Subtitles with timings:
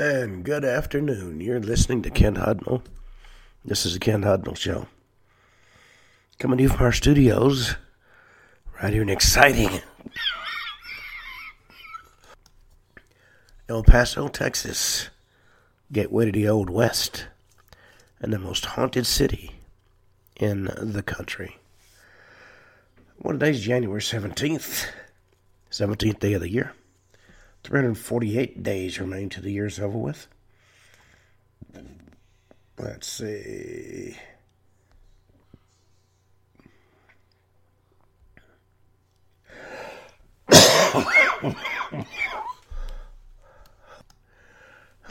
[0.00, 1.42] And good afternoon.
[1.42, 2.82] You're listening to Ken Hudnall.
[3.62, 4.86] This is the Ken Hudnall Show.
[6.38, 7.74] Coming to you from our studios,
[8.80, 9.82] right here in exciting
[13.68, 15.10] El Paso, Texas,
[15.92, 17.26] gateway to the Old West,
[18.22, 19.50] and the most haunted city
[20.34, 21.58] in the country.
[23.18, 24.86] Well, today's January 17th,
[25.70, 26.72] 17th day of the year.
[27.64, 30.26] 348 days remain to the year's over with.
[32.78, 34.16] Let's see.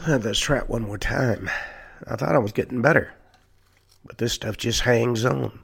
[0.06, 1.48] Let's try it one more time.
[2.06, 3.12] I thought I was getting better,
[4.04, 5.60] but this stuff just hangs on.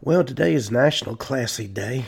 [0.00, 2.06] Well, today is National Classy Day.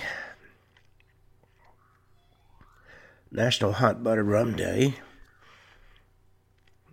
[3.34, 4.94] National Hot Butter Rum Day,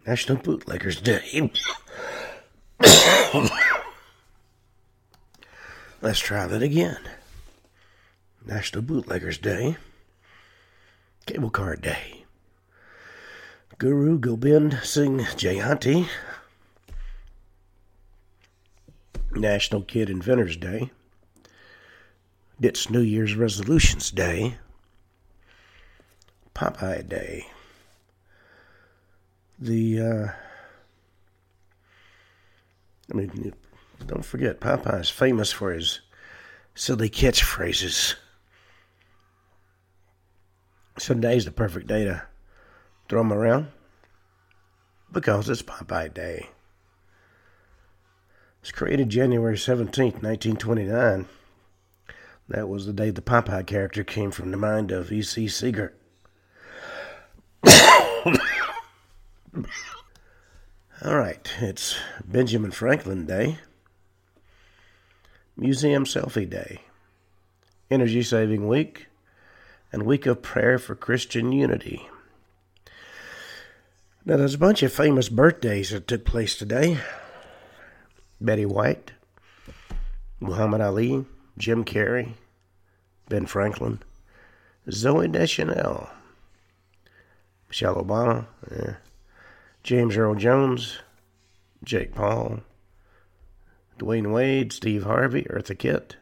[0.08, 1.52] National Bootleggers Day.
[6.02, 6.98] Let's try that again.
[8.44, 9.78] National Bootleggers Day,
[11.28, 12.26] Cable Car Day,
[13.78, 16.08] Guru Gobind Singh Jayanti,
[19.36, 20.90] National Kid Inventors Day,
[22.60, 24.58] It's New Year's Resolutions Day,
[26.62, 27.48] Popeye Day.
[29.58, 30.28] The, uh,
[33.12, 33.56] I mean,
[34.06, 36.02] don't forget, Popeye is famous for his
[36.76, 38.14] silly catchphrases.
[41.00, 42.22] Sunday's the perfect day to
[43.10, 43.70] throw them around
[45.12, 46.42] because it's Popeye Day.
[46.42, 46.48] It
[48.62, 51.26] was created January 17th, 1929.
[52.50, 55.48] That was the day the Popeye character came from the mind of E.C.
[55.48, 55.96] Segar.
[61.04, 63.58] All right, it's Benjamin Franklin Day,
[65.58, 66.82] Museum Selfie Day,
[67.90, 69.08] Energy Saving Week,
[69.92, 72.08] and Week of Prayer for Christian Unity.
[74.24, 77.00] Now, there's a bunch of famous birthdays that took place today
[78.40, 79.12] Betty White,
[80.40, 81.26] Muhammad Ali,
[81.58, 82.34] Jim Carrey,
[83.28, 84.00] Ben Franklin,
[84.88, 86.10] Zooey Deschanel.
[87.68, 88.96] Michelle Obama, yeah.
[89.84, 91.00] James Earl Jones,
[91.84, 92.60] Jake Paul,
[93.98, 96.18] Dwyane Wade, Steve Harvey, Eartha Kitt.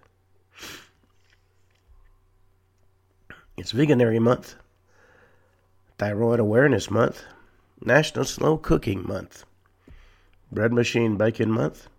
[3.57, 4.55] It's Veganuary Month,
[5.97, 7.25] Thyroid Awareness Month,
[7.83, 9.43] National Slow Cooking Month,
[10.49, 11.89] Bread Machine Bacon Month,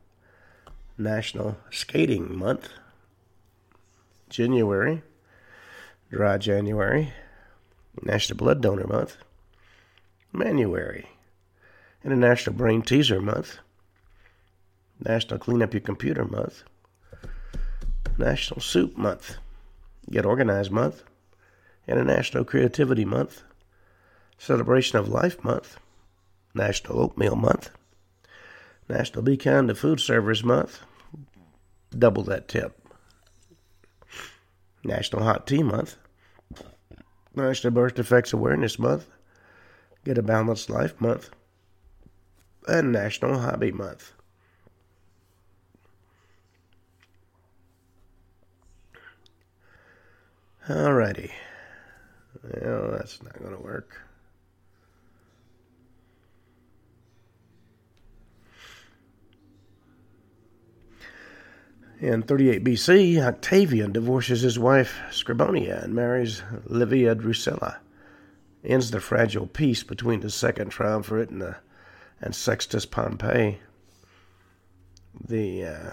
[0.97, 2.71] National Skating Month,
[4.31, 5.03] January,
[6.11, 7.13] Dry January,
[8.03, 9.19] National Blood Donor Month,
[10.33, 11.07] Manuary,
[12.05, 13.59] International Brain Teaser Month,
[15.05, 16.63] National Clean Up Your Computer Month,
[18.17, 19.37] National Soup Month,
[20.11, 21.03] Get Organized Month,
[21.87, 23.43] International Creativity Month,
[24.39, 25.79] Celebration of Life Month,
[26.55, 27.71] National Oatmeal Month,
[28.89, 30.81] National Be Kind to Food Servers Month,
[31.97, 32.83] double that tip,
[34.85, 35.97] National Hot Tea Month,
[37.35, 39.07] National Birth Defects Awareness Month,
[40.05, 41.31] Get a Balanced Life Month,
[42.69, 44.13] and National Hobby Month.
[50.69, 51.31] Alrighty.
[52.45, 54.01] Well, that's not going to work.
[62.01, 67.79] In 38 BC, Octavian divorces his wife Scribonia and marries Livia Drusilla
[68.65, 71.57] ends the fragile peace between the Second Triumvirate and, the,
[72.21, 73.61] and Sextus Pompey.
[75.27, 75.91] The uh,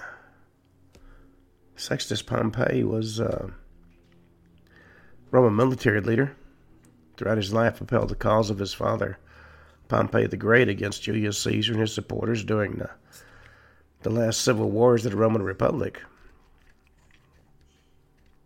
[1.76, 3.50] Sextus Pompey was uh,
[5.32, 6.36] Roman military leader.
[7.16, 9.18] Throughout his life, upheld the cause of his father,
[9.88, 12.92] Pompey the Great, against Julius Caesar and his supporters during the,
[14.04, 16.02] the last civil wars of the Roman Republic.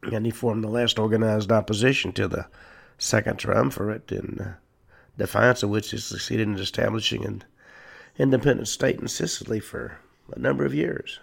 [0.03, 2.47] And he formed the last organized opposition to the
[2.97, 4.53] second triumvirate, in uh,
[5.17, 7.43] defiance of which he succeeded in establishing an
[8.17, 9.99] independent state in Sicily for
[10.33, 11.19] a number of years.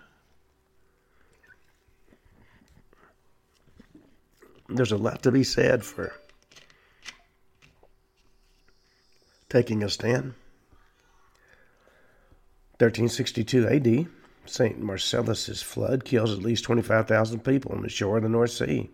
[4.69, 6.13] There's a lot to be said for
[9.49, 10.35] taking a stand.
[12.79, 14.07] 1362 AD,
[14.47, 14.81] St.
[14.81, 18.91] Marcellus's flood kills at least 25,000 people on the shore of the North Sea.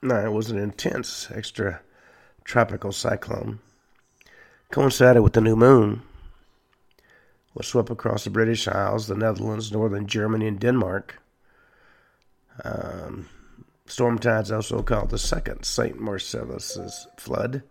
[0.00, 1.80] No, it was an intense extra
[2.44, 3.58] tropical cyclone.
[4.70, 6.02] Coincided with the new moon,
[7.54, 11.20] was swept across the British Isles, the Netherlands, northern Germany, and Denmark.
[12.64, 13.28] Um,
[13.86, 15.98] storm tides also called the second St.
[16.00, 17.62] Marcellus's flood,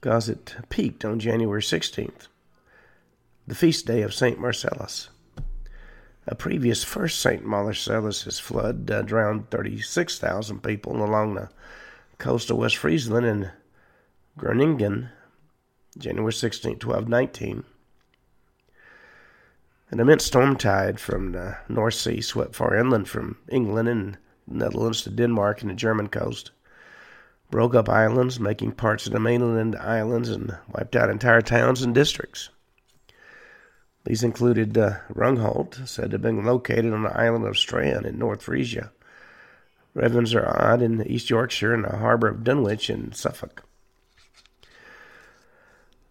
[0.00, 2.26] because it peaked on January 16th,
[3.46, 4.38] the feast day of St.
[4.38, 5.10] Marcellus.
[6.30, 7.42] A previous first St.
[7.42, 11.48] Marcellus flood uh, drowned 36,000 people along the
[12.18, 13.50] coast of West Friesland and
[14.36, 15.08] Groningen,
[15.96, 17.64] January 16, 1219.
[19.90, 25.00] An immense storm tide from the North Sea swept far inland from England and Netherlands
[25.04, 26.50] to Denmark and the German coast,
[27.50, 31.80] broke up islands, making parts of the mainland into islands, and wiped out entire towns
[31.80, 32.50] and districts.
[34.08, 38.18] These included uh, Rungholt, said to have been located on the island of Strand in
[38.18, 38.90] North Frisia,
[39.94, 43.64] Ravenser Odd in East Yorkshire, and the harbour of Dunwich in Suffolk.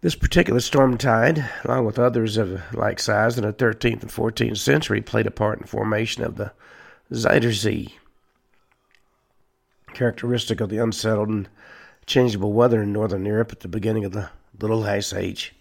[0.00, 4.58] This particular storm tide, along with others of like size in the 13th and 14th
[4.58, 6.52] century, played a part in the formation of the
[7.12, 7.94] Zuiderzee,
[9.92, 11.48] characteristic of the unsettled and
[12.06, 14.30] changeable weather in northern Europe at the beginning of the
[14.60, 15.52] Little Ice Age.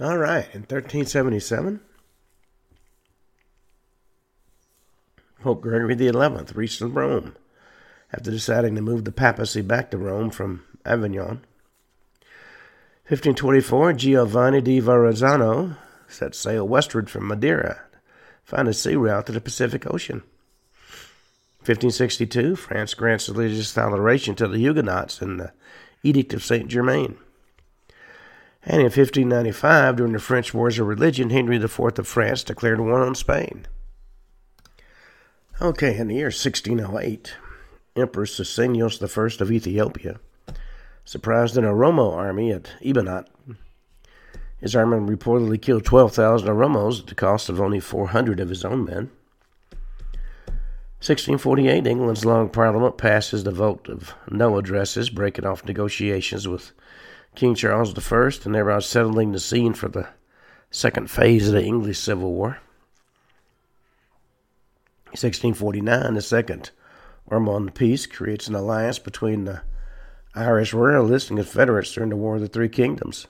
[0.00, 1.78] All right, in 1377,
[5.42, 7.36] Pope Gregory XI reached Rome
[8.10, 11.44] after deciding to move the papacy back to Rome from Avignon.
[13.08, 15.76] 1524, Giovanni di Verrazzano
[16.08, 17.82] set sail westward from Madeira,
[18.42, 20.22] find a sea route to the Pacific Ocean.
[21.58, 25.52] 1562, France grants religious toleration to the Huguenots in the
[26.02, 27.18] Edict of Saint Germain.
[28.62, 33.02] And in 1595, during the French Wars of Religion, Henry IV of France declared war
[33.02, 33.66] on Spain.
[35.62, 37.34] Okay, in the year 1608,
[37.96, 40.20] Emperor Susenyos I of Ethiopia
[41.04, 43.26] surprised an Oromo army at Ibanat.
[44.58, 48.84] His army reportedly killed 12,000 Oromos at the cost of only 400 of his own
[48.84, 49.10] men.
[51.02, 56.72] 1648, England's Long Parliament passes the vote of no addresses, breaking off negotiations with
[57.34, 60.08] King Charles I, and thereby settling the scene for the
[60.70, 62.58] second phase of the English Civil War.
[65.12, 66.70] 1649, the second
[67.26, 69.62] Ormond Peace creates an alliance between the
[70.34, 73.26] Irish Royalists and Confederates during the War of the Three Kingdoms.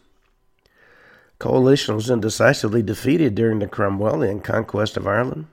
[1.38, 5.46] Coalition was indecisively defeated during the Cromwellian conquest of Ireland.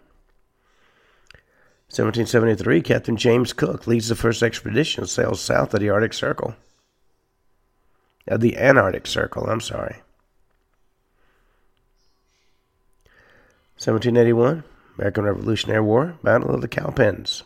[1.90, 6.56] 1773, Captain James Cook leads the first expedition sails south of the Arctic Circle
[8.28, 10.02] of the Antarctic Circle, I'm sorry.
[13.80, 14.64] 1781,
[14.98, 17.44] American Revolutionary War, Battle of the Cowpens.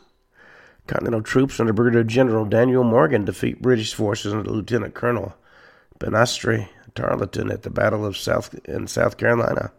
[0.88, 5.36] Continental troops under Brigadier General Daniel Morgan defeat British forces under Lieutenant Colonel
[6.00, 9.72] Banastre Tarleton at the Battle of South in South Carolina.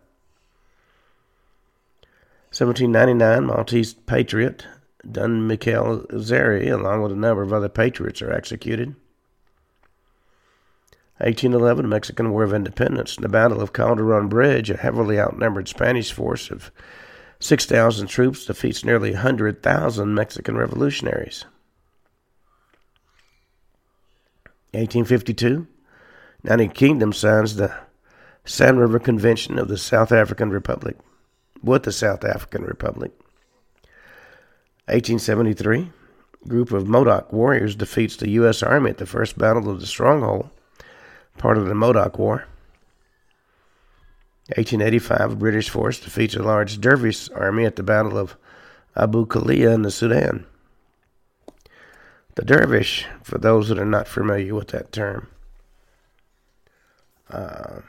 [2.53, 4.67] 1799, Maltese patriot
[5.11, 8.95] Don Miguel Zeri, along with a number of other patriots, are executed.
[11.23, 13.17] 1811, Mexican War of Independence.
[13.17, 16.73] In the Battle of Calderon Bridge, a heavily outnumbered Spanish force of
[17.39, 21.45] 6,000 troops defeats nearly 100,000 Mexican revolutionaries.
[24.73, 25.69] 1852,
[26.43, 27.73] United Kingdom signs the
[28.45, 30.97] Sand River Convention of the South African Republic
[31.63, 33.13] with the South African Republic.
[34.87, 35.93] 1873,
[36.49, 38.61] group of Modoc warriors defeats the U.S.
[38.61, 40.51] Army at the First Battle of the Stronghold
[41.39, 42.47] part of the Modoc War.
[44.57, 48.37] 1885, a British force defeats a large Dervish army at the Battle of
[48.97, 50.45] Abu Klea in the Sudan.
[52.35, 55.29] The Dervish, for those that are not familiar with that term,
[57.31, 57.81] uh,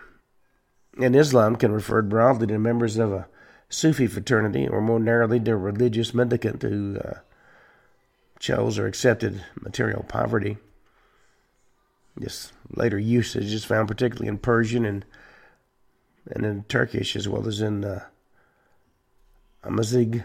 [0.98, 3.28] in Islam can refer broadly to members of a
[3.70, 7.20] Sufi fraternity, or more narrowly, to a religious mendicant who uh,
[8.40, 10.58] chose or accepted material poverty.
[12.16, 15.06] This later usage is found particularly in Persian and
[16.30, 18.06] and in Turkish as well as in uh,
[19.64, 20.24] Amazigh,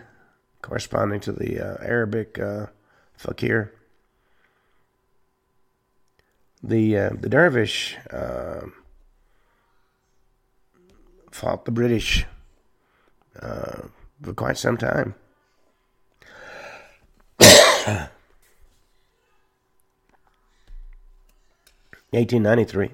[0.62, 2.66] corresponding to the uh, Arabic uh,
[3.16, 3.72] fakir.
[6.62, 8.66] The uh, the dervish uh,
[11.30, 12.26] fought the British
[13.40, 13.82] uh,
[14.22, 15.14] for quite some time.
[22.10, 22.90] 1893,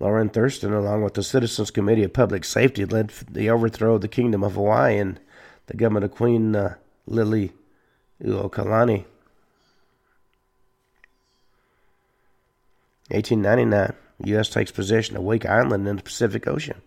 [0.00, 4.08] Lorrin Thurston, along with the Citizens Committee of Public Safety, led the overthrow of the
[4.08, 5.18] Kingdom of Hawaii and
[5.66, 6.76] the government of Queen uh,
[7.08, 9.04] Uokalani.
[13.10, 13.92] 1899,
[14.26, 14.48] U.S.
[14.48, 16.80] takes possession of Wake Island in the Pacific Ocean.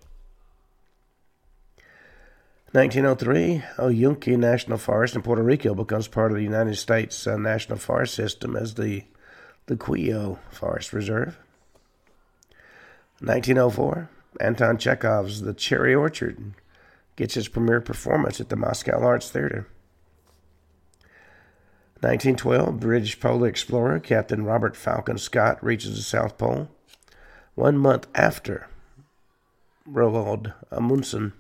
[2.72, 7.38] 1903, El Yunque National Forest in Puerto Rico becomes part of the United States uh,
[7.38, 9.04] National Forest System as the,
[9.66, 11.38] the Cuyo Forest Reserve.
[13.20, 14.10] 1904,
[14.42, 16.54] Anton Chekhov's The Cherry Orchard
[17.16, 19.68] gets its premiere performance at the Moscow Arts Theater.
[22.02, 26.68] 1912, British polar explorer Captain Robert Falcon Scott reaches the South Pole
[27.56, 28.68] one month after
[29.90, 31.32] Roald Amundsen.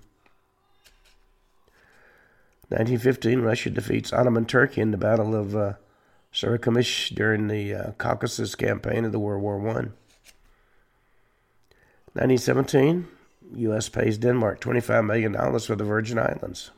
[2.69, 5.73] 1915, Russia defeats Ottoman Turkey in the Battle of uh,
[6.33, 9.89] Sarikamish during the uh, Caucasus campaign of the World War I.
[12.15, 13.07] 1917,
[13.55, 13.89] U.S.
[13.89, 16.71] pays Denmark $25 million for the Virgin Islands.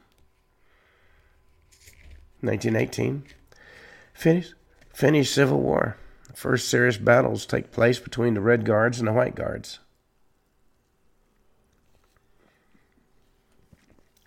[2.42, 3.24] 1918,
[4.14, 4.54] Finnish,
[4.94, 5.98] Finnish Civil War.
[6.34, 9.80] First serious battles take place between the Red Guards and the White Guards.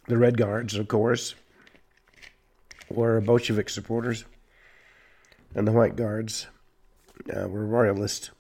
[0.07, 1.35] The Red Guards, of course,
[2.89, 4.25] were Bolshevik supporters,
[5.59, 6.47] and the White Guards
[7.37, 8.31] uh, were royalists.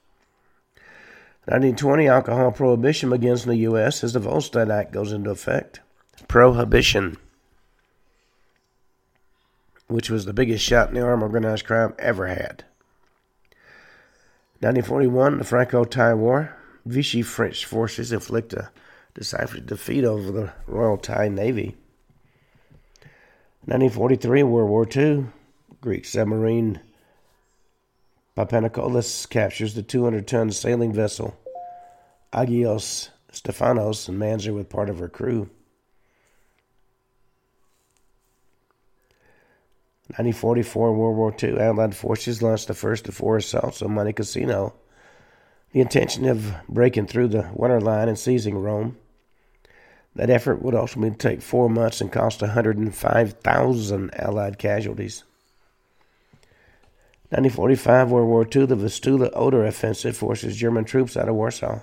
[1.47, 4.05] 1920, alcohol prohibition begins in the U.S.
[4.05, 5.81] as the Volstead Act goes into effect.
[6.29, 7.17] Prohibition,
[9.89, 12.65] which was the biggest shot in the arm organized crime ever had.
[14.61, 16.55] 1941, the Franco-Thai War.
[16.87, 18.71] Vichy French forces inflict a
[19.15, 21.77] decisive defeat over the Royal Thai Navy.
[23.65, 25.27] 1943, World War II.
[25.81, 26.81] Greek submarine
[28.39, 31.37] Papanikolis captures the 200 ton sailing vessel
[32.33, 35.51] Agios Stefanos and mans her with part of her crew.
[40.15, 44.73] 1944 World War II, Allied forces launched the first of four assaults on Monte Cassino.
[45.73, 48.99] The intention of breaking through the winter line and seizing Rome.
[50.15, 55.25] That effort would ultimately take four months and cost 105,000 Allied casualties.
[57.31, 61.83] 1945 World War II, the Vistula Oder offensive forces German troops out of Warsaw.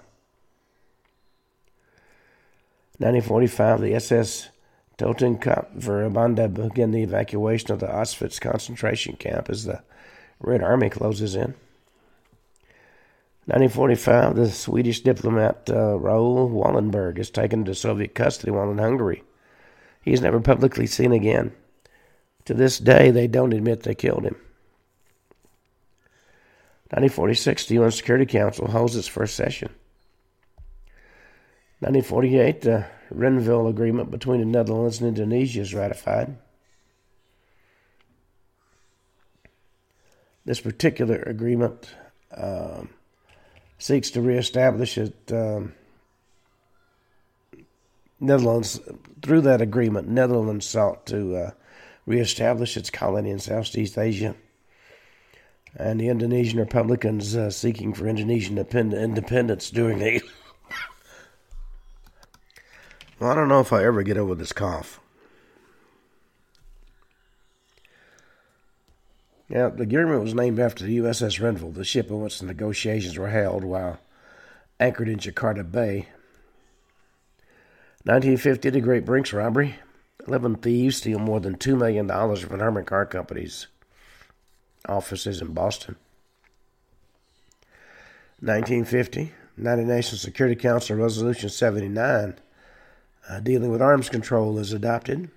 [2.97, 4.49] 1945, the SS
[4.97, 9.83] Totenkopf began the evacuation of the Auschwitz concentration camp as the
[10.39, 11.53] Red Army closes in.
[13.47, 19.21] 1945, the Swedish diplomat uh, Raoul Wallenberg is taken into Soviet custody while in Hungary.
[20.01, 21.51] He is never publicly seen again.
[22.45, 24.37] To this day, they don't admit they killed him.
[26.91, 29.69] 1946, the UN Security Council holds its first session.
[31.79, 36.37] 1948, the Renville Agreement between the Netherlands and Indonesia is ratified.
[40.45, 41.89] This particular agreement
[42.37, 42.89] um,
[43.79, 45.15] seeks to reestablish it.
[45.31, 45.73] Um,
[48.19, 48.79] Netherlands,
[49.23, 51.51] through that agreement, Netherlands sought to uh,
[52.05, 54.35] reestablish its colony in Southeast Asia
[55.75, 60.21] and the Indonesian Republicans uh, seeking for Indonesian independence during the.
[63.19, 65.01] well, I don't know if I ever get over this cough.
[69.47, 73.17] Yeah, the agreement was named after the USS Renville, the ship on which the negotiations
[73.17, 73.99] were held while
[74.79, 76.07] anchored in Jakarta Bay.
[78.05, 79.75] 1950, the Great Brinks robbery.
[80.27, 83.67] Eleven thieves steal more than $2 million from armored car Company's
[84.87, 85.95] offices in Boston.
[88.39, 92.35] 1950, United Nations Security Council Resolution 79
[93.27, 95.29] uh, dealing with arms control is adopted.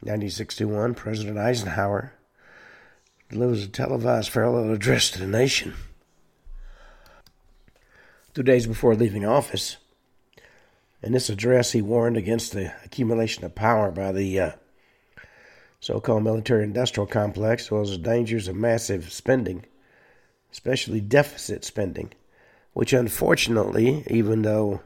[0.00, 2.12] 1961, President Eisenhower
[3.28, 5.74] delivers a televised farewell address to the nation.
[8.34, 9.76] Two days before leaving office,
[11.02, 14.52] in this address, he warned against the accumulation of power by the uh,
[15.80, 19.64] so called military industrial complex, as well as the dangers of massive spending,
[20.52, 22.12] especially deficit spending,
[22.74, 24.82] which unfortunately, even though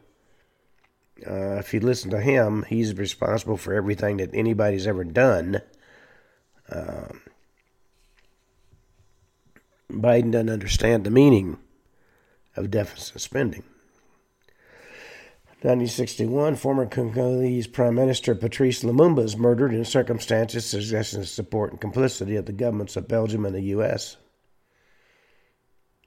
[1.27, 5.61] uh, if you listen to him, he's responsible for everything that anybody's ever done.
[6.71, 7.21] Um,
[9.91, 11.59] Biden doesn't understand the meaning
[12.57, 13.65] of deficit spending.
[15.65, 21.81] 1961, former Congolese Prime Minister Patrice Lumumba is murdered in circumstances suggesting the support and
[21.81, 24.19] complicity of the governments of Belgium and the U.S.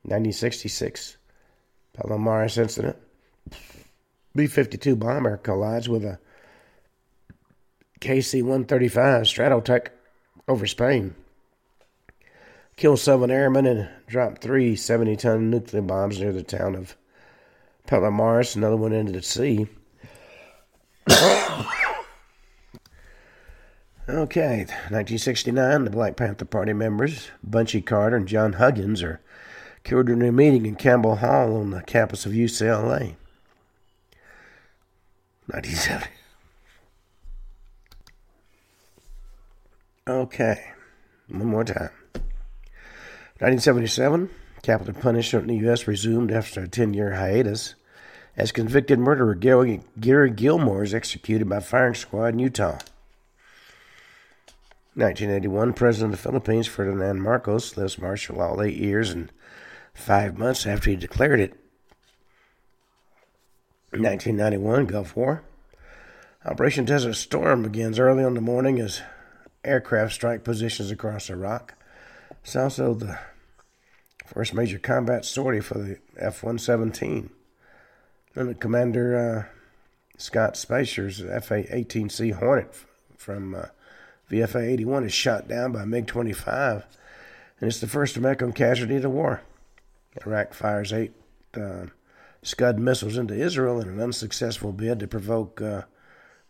[0.03, 1.17] 1966,
[1.97, 2.97] Palomares incident.
[4.35, 6.19] B 52 bomber collides with a
[7.99, 9.89] KC 135 Stratotanker
[10.47, 11.15] over Spain.
[12.75, 16.95] Killed seven airmen and dropped three 70 ton nuclear bombs near the town of
[17.87, 19.67] Palomares, another one into the sea.
[24.09, 29.21] okay, 1969, the Black Panther Party members, Bunchy Carter and John Huggins, are
[29.83, 33.15] killed during a meeting in Campbell Hall on the campus of UCLA.
[35.47, 36.07] 1970.
[40.09, 40.73] Okay,
[41.29, 41.91] one more time.
[43.39, 44.29] 1977,
[44.61, 45.87] capital punishment in the U.S.
[45.87, 47.75] resumed after a 10 year hiatus
[48.37, 52.77] as convicted murderer Gary, Gary Gilmore is executed by firing squad in Utah.
[54.93, 59.31] 1981, President of the Philippines Ferdinand Marcos lives martial law eight years and
[59.93, 61.51] five months after he declared it.
[63.91, 65.43] 1991, Gulf War.
[66.45, 69.01] Operation Desert Storm begins early on the morning as
[69.63, 71.73] aircraft strike positions across Iraq.
[72.43, 73.19] It's also the
[74.25, 77.29] first major combat sortie for the F 117.
[78.37, 79.53] And Commander uh,
[80.19, 82.71] Scott Speicher's FA 18C Hornet
[83.17, 83.65] from uh,
[84.29, 86.85] VFA 81 is shot down by MiG 25,
[87.59, 89.41] and it's the first American casualty of the war.
[90.23, 91.13] Iraq fires eight
[91.55, 91.87] uh,
[92.43, 95.81] Scud missiles into Israel in an unsuccessful bid to provoke uh,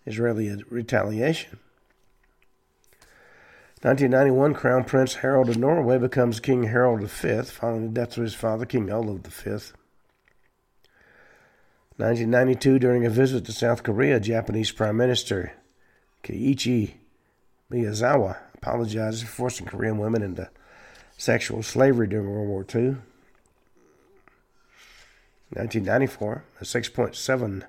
[0.06, 1.58] Israeli retaliation.
[3.82, 8.36] 1991, Crown Prince Harald of Norway becomes King Harald V, following the death of his
[8.36, 9.72] father, King Olav V.
[11.98, 15.54] 1992, during a visit to South Korea, Japanese Prime Minister
[16.24, 16.94] Kiichi
[17.72, 20.48] Miyazawa apologized for forcing Korean women into
[21.18, 22.98] sexual slavery during World War II.
[25.50, 27.64] 1994, a 6.7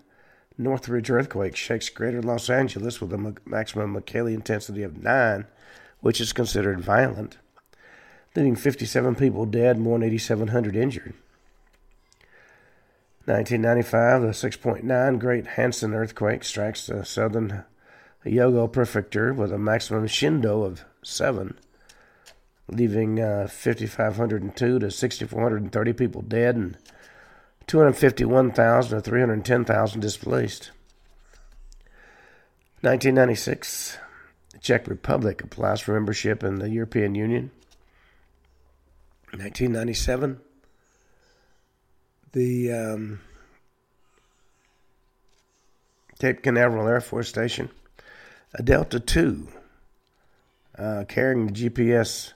[0.58, 5.46] Northridge earthquake shakes greater Los Angeles with a maximum Mercalli intensity of 9,
[6.00, 7.38] which is considered violent,
[8.36, 11.14] leaving 57 people dead, more than 8,700 injured.
[13.28, 17.62] 1995, the 6.9 Great Hanshin earthquake strikes the southern
[18.24, 21.54] Hyogo prefecture with a maximum shindo of 7,
[22.68, 26.78] leaving uh, 5,502 to 6,430 people dead and
[27.66, 30.70] 251,000 to 310,000 displaced.
[32.80, 33.98] 1996,
[34.52, 37.50] the Czech Republic applies for membership in the European Union.
[39.32, 40.40] 1997,
[42.32, 43.20] the um,
[46.18, 47.70] Cape Canaveral Air Force Station,
[48.54, 49.48] a Delta II
[50.78, 52.32] uh, carrying the GPS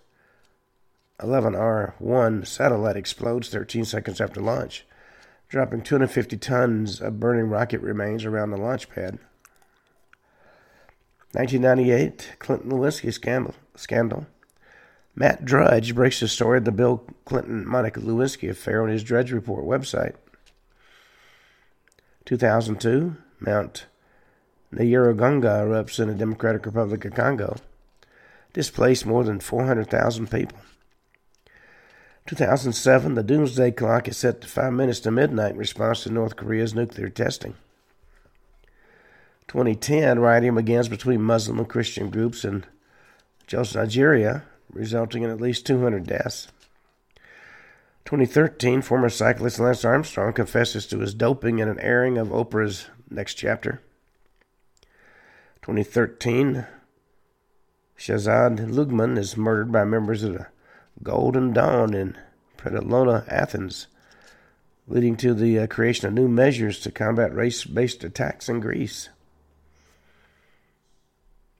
[1.20, 4.85] 11R1 satellite explodes 13 seconds after launch,
[5.48, 9.18] dropping 250 tons of burning rocket remains around the launch pad.
[11.33, 13.55] 1998, Clinton Lewinsky scandal.
[13.74, 14.26] scandal.
[15.14, 19.31] Matt Drudge breaks the story of the Bill Clinton Monica Lewinsky affair on his Drudge
[19.31, 20.14] Report website.
[22.25, 23.87] 2002, Mount
[24.72, 27.57] Nyiragongo erupts in the Democratic Republic of Congo,
[28.55, 30.59] displaced more than 400,000 people.
[32.27, 36.37] 2007, the doomsday clock is set to five minutes to midnight in response to North
[36.37, 37.55] Korea's nuclear testing.
[39.48, 42.64] 2010, rioting begins between Muslim and Christian groups in
[43.46, 46.49] Jos, Nigeria, resulting in at least 200 deaths.
[48.05, 53.35] 2013, former cyclist Lance Armstrong confesses to his doping in an airing of Oprah's Next
[53.35, 53.81] Chapter.
[55.63, 56.67] 2013,
[57.97, 60.47] Shehzad Luqman is murdered by members of the
[61.03, 62.17] Golden Dawn in
[62.59, 63.87] Petralona, Athens,
[64.89, 69.09] leading to the uh, creation of new measures to combat race based attacks in Greece.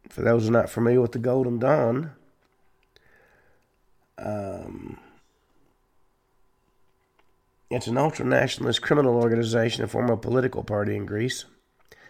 [0.09, 2.11] For those not familiar with the Golden Dawn,
[4.23, 4.99] um,
[7.71, 11.45] it's an ultra nationalist criminal organization, a former political party in Greece.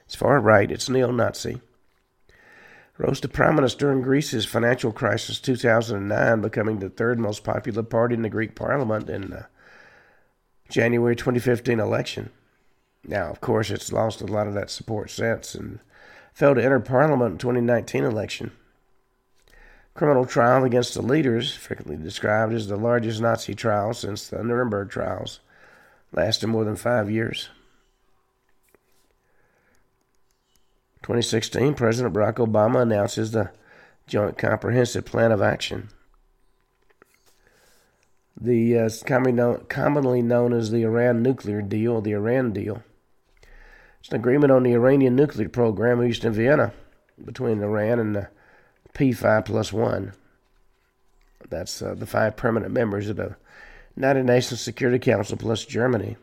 [0.05, 1.61] It's far right, it's neo Nazi.
[2.99, 8.23] Rose to prominence during Greece's financial crisis 2009, becoming the third most popular party in
[8.23, 9.47] the Greek parliament in the
[10.69, 12.31] January 2015 election.
[13.05, 15.81] Now, of course, it's lost a lot of that support since and
[16.33, 18.53] failed to enter parliament in 2019 election.
[19.95, 24.91] Criminal trial against the leaders, frequently described as the largest Nazi trial since the Nuremberg
[24.91, 25.41] trials,
[26.13, 27.51] lasted more than five years.
[31.03, 33.51] 2016, President Barack Obama announces the
[34.07, 35.89] Joint Comprehensive Plan of Action.
[38.41, 38.91] the uh,
[39.69, 42.83] commonly, known, as the Iran nuclear deal, the Iran deal.
[44.01, 46.73] It's an agreement on the Iranian nuclear program reached in Vienna
[47.23, 48.29] between Iran and the
[48.95, 50.13] P5 plus one.
[51.49, 53.37] That's uh, the five permanent members of the
[53.97, 56.17] United Nations Security Council plus Germany,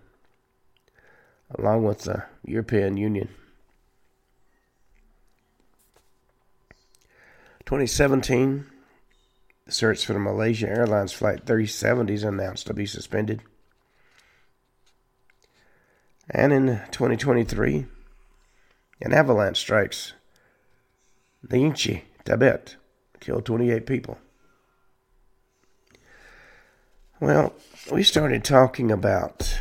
[1.57, 3.29] along with the European Union.
[7.65, 8.65] 2017,
[9.67, 13.43] the search for the Malaysia Airlines Flight 370 is announced to be suspended.
[16.31, 17.85] And in 2023,
[19.01, 20.13] an avalanche strikes
[21.47, 22.75] Nyingchi, Tibet,
[23.19, 24.19] killed 28 people.
[27.19, 27.55] Well,
[27.91, 29.59] we started talking about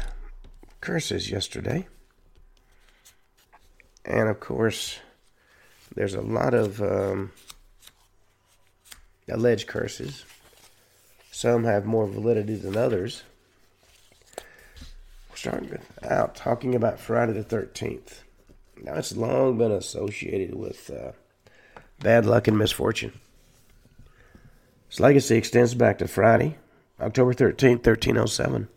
[0.82, 1.88] curses yesterday.
[4.04, 4.98] And of course,
[5.94, 7.32] there's a lot of um,
[9.30, 10.26] alleged curses.
[11.30, 13.22] Some have more validity than others.
[15.30, 18.18] We're starting out talking about Friday the 13th.
[18.82, 21.12] Now, it's long been associated with uh,
[22.00, 23.12] bad luck and misfortune.
[24.88, 26.56] His legacy extends back to Friday,
[27.00, 28.68] October 13th, 1307.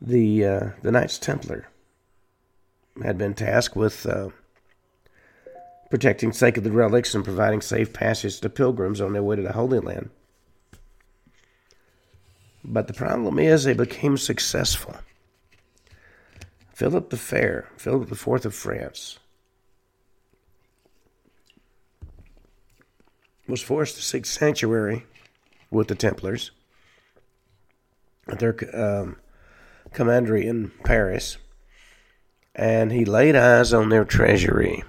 [0.00, 1.68] The, uh, the Knights Templar
[3.02, 4.30] had been tasked with uh,
[5.90, 9.80] protecting sacred relics and providing safe passage to pilgrims on their way to the Holy
[9.80, 10.10] Land.
[12.64, 14.96] But the problem is they became successful.
[16.72, 19.18] Philip the Fair, Philip IV of France,
[23.46, 25.06] was forced to seek sanctuary
[25.70, 26.50] with the Templars
[28.28, 29.16] at their um,
[29.92, 31.38] commandery in Paris,
[32.54, 34.82] and he laid eyes on their treasury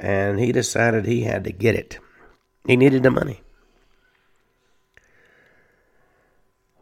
[0.00, 1.98] and he decided he had to get it.
[2.66, 3.42] He needed the money.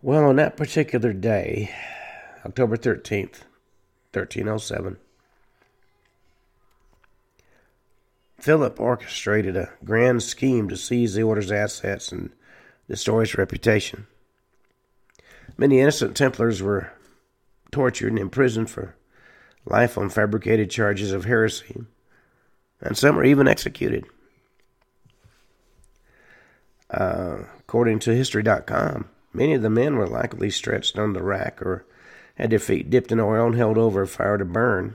[0.02, 1.74] Well, on that particular day,
[2.44, 3.42] October 13th,
[4.12, 4.98] 1307,
[8.38, 12.30] Philip orchestrated a grand scheme to seize the order's assets and
[12.88, 14.06] destroy its reputation.
[15.56, 16.92] Many innocent Templars were
[17.70, 18.94] tortured and imprisoned for
[19.64, 21.86] life on fabricated charges of heresy
[22.80, 24.04] and some were even executed.
[26.90, 31.84] Uh, according to History.com, many of the men were likely stretched on the rack or
[32.36, 34.94] had their feet dipped in oil and held over a fire to burn.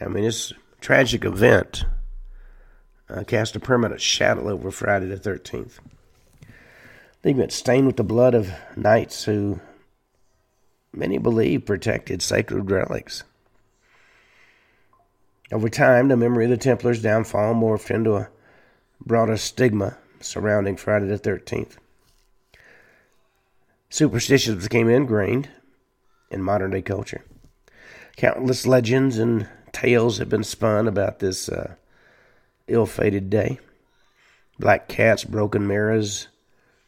[0.00, 0.52] I mean, this
[0.84, 1.86] tragic event
[3.08, 5.78] uh, cast a permanent shadow over Friday the 13th.
[7.22, 9.60] They been stained with the blood of knights who
[10.92, 13.24] many believe protected sacred relics.
[15.50, 18.28] Over time, the memory of the Templars' downfall morphed into a
[19.00, 21.78] broader stigma surrounding Friday the 13th.
[23.88, 25.48] Superstitions became ingrained
[26.30, 27.24] in modern day culture.
[28.18, 31.74] Countless legends and tales have been spun about this uh,
[32.66, 33.58] ill fated day.
[34.58, 36.28] Black cats, broken mirrors,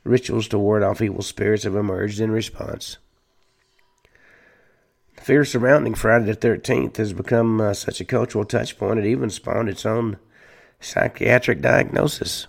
[0.05, 2.97] rituals to ward off evil spirits have emerged in response.
[5.17, 9.31] The fear surrounding Friday the 13th has become uh, such a cultural touchpoint, it even
[9.31, 10.19] spawned its own
[10.79, 12.47] psychiatric diagnosis.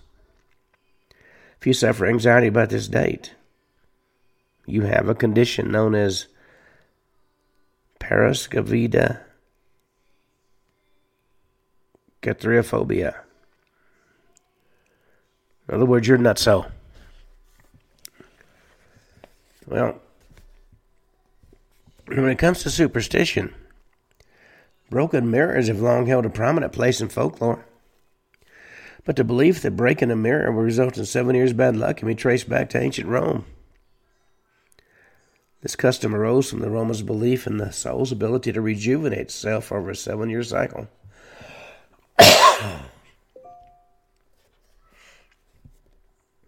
[1.60, 3.34] If you suffer anxiety about this date,
[4.66, 6.28] you have a condition known as
[7.98, 9.22] parascavida
[12.22, 13.14] cathreophobia.
[15.68, 16.66] In other words, you're not so.
[19.66, 20.00] Well,
[22.06, 23.54] when it comes to superstition,
[24.88, 27.66] broken mirrors have long held a prominent place in folklore.
[29.04, 32.08] But the belief that breaking a mirror will result in seven years bad luck can
[32.08, 33.44] be traced back to ancient Rome.
[35.60, 39.90] This custom arose from the Romans' belief in the soul's ability to rejuvenate itself over
[39.90, 40.88] a seven year cycle.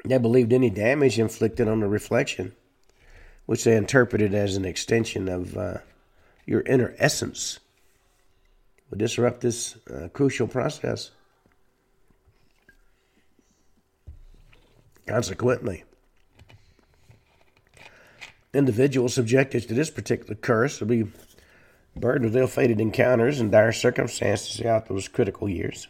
[0.04, 2.54] They believed any damage inflicted on the reflection
[3.50, 5.78] which they interpreted as an extension of uh,
[6.46, 7.58] your inner essence,
[8.88, 11.10] would disrupt this uh, crucial process.
[15.04, 15.82] Consequently,
[18.54, 21.08] individuals subjected to this particular curse would be
[21.96, 25.88] burdened with ill-fated encounters and dire circumstances throughout those critical years.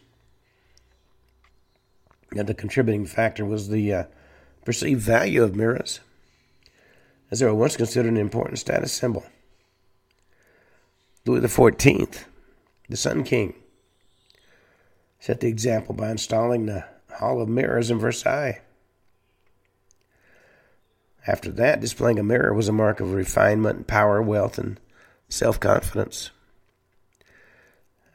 [2.37, 4.05] And the contributing factor was the uh,
[4.65, 6.01] perceived value of mirrors
[7.31, 9.25] as they were once considered an important status symbol.
[11.27, 12.25] Louis XIV,
[12.89, 13.55] the Sun King,
[15.19, 16.85] set the example by installing the
[17.19, 18.61] Hall of Mirrors in Versailles.
[21.27, 24.81] After that, displaying a mirror was a mark of refinement, power, wealth, and
[25.29, 26.31] self confidence.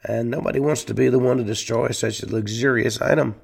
[0.02, 3.36] And nobody wants to be the one to destroy such a luxurious item.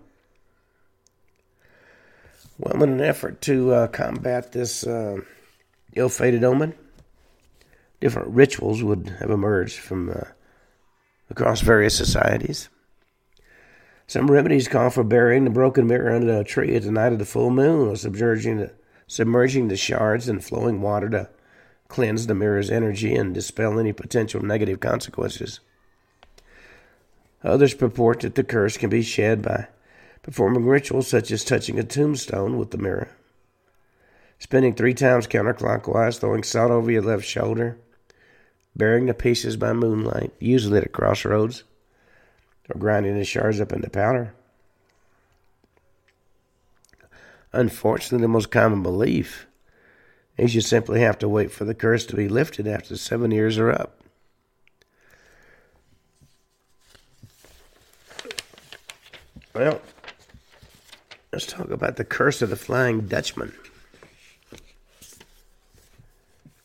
[2.59, 5.21] Well, in an effort to uh, combat this uh,
[5.95, 6.75] ill fated omen,
[8.01, 10.25] different rituals would have emerged from uh,
[11.31, 12.69] across various societies.
[14.07, 17.19] Some remedies call for burying the broken mirror under a tree at the night of
[17.19, 18.73] the full moon, or submerging the,
[19.07, 21.31] submerging the shards in flowing water to
[21.89, 25.61] cleanse the mirror's energy and dispel any potential negative consequences.
[27.45, 29.69] Others purport that the curse can be shed by
[30.23, 33.11] performing rituals such as touching a tombstone with the mirror,
[34.39, 37.77] spinning three times counterclockwise, throwing salt over your left shoulder,
[38.75, 41.65] burying the pieces by moonlight, usually at a crossroads,
[42.69, 44.33] or grinding the shards up into powder.
[47.53, 49.47] Unfortunately, the most common belief
[50.39, 53.59] is you simply have to wait for the curse to be lifted after seven years
[53.59, 53.99] are up.
[59.55, 59.83] Well,
[61.33, 63.53] let's talk about the curse of the Flying Dutchman.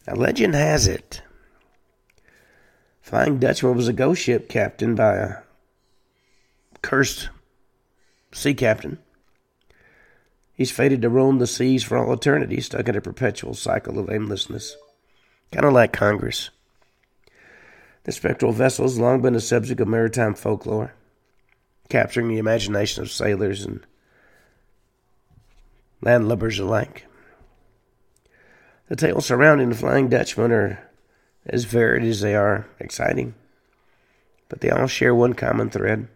[0.06, 1.22] Now, legend has it
[3.08, 5.36] Flying Dutchman was a ghost ship captained by a
[6.82, 7.30] cursed
[8.34, 9.00] sea captain.
[10.54, 14.10] He's fated to roam the seas for all eternity, stuck in a perpetual cycle of
[14.10, 14.76] aimlessness,
[15.54, 16.50] kind of like Congress.
[18.04, 20.94] The spectral vessel has long been a subject of maritime folklore,
[21.88, 23.86] capturing the imagination of sailors and
[26.04, 27.06] landlubbers alike.
[28.90, 30.90] The tales surrounding the Flying Dutchman are
[31.46, 33.36] as varied as they are exciting,
[34.50, 36.08] but they all share one common thread.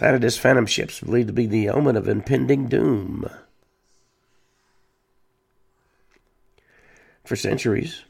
[0.00, 3.28] Of phantom ships believed to be the omen of impending doom.
[7.24, 8.02] For centuries,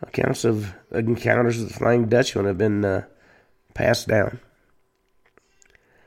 [0.00, 3.04] accounts of encounters with the Flying Dutchman have been uh,
[3.74, 4.40] passed down.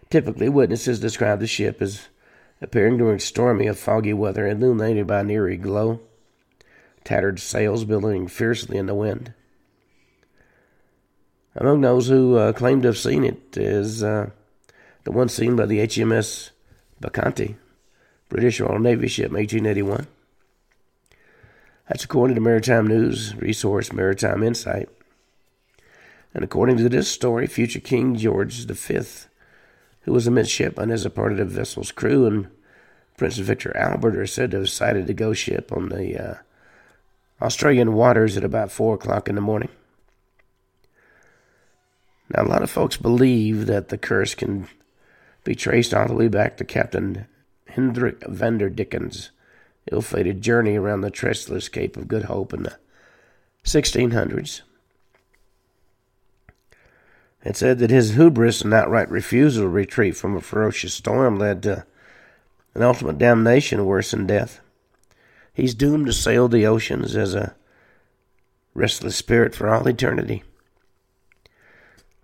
[0.09, 2.07] Typically, witnesses describe the ship as
[2.61, 5.99] appearing during stormy or foggy weather, illuminated by an eerie glow
[7.05, 9.33] tattered sails billowing fiercely in the wind.
[11.55, 14.31] Among those who uh, claim to have seen it is uh,
[15.05, 16.49] the one seen by the HMS
[16.99, 17.55] Bacchante,
[18.27, 20.07] British Royal Navy ship, 1881.
[21.87, 24.89] That's according to Maritime News Resource Maritime Insight.
[26.33, 28.99] And according to this story, future King George V,
[30.05, 32.47] who was a midshipman as a part of the vessel's crew, and
[33.17, 36.35] Prince Victor Albert are said to have sighted the ghost ship on the uh,
[37.41, 39.69] Australian waters at about 4 o'clock in the morning.
[42.29, 44.67] Now, a lot of folks believe that the curse can
[45.43, 47.27] be traced all the way back to Captain
[47.67, 49.29] Hendrik Vanderdickens'
[49.91, 52.77] ill fated journey around the treacherous Cape of Good Hope in the
[53.63, 54.61] 1600s.
[57.45, 61.61] It said that his hubris and outright refusal to retreat from a ferocious storm led
[61.63, 61.85] to
[62.73, 64.59] an ultimate damnation worse than death.
[65.53, 67.55] He's doomed to sail the oceans as a
[68.73, 70.43] restless spirit for all eternity.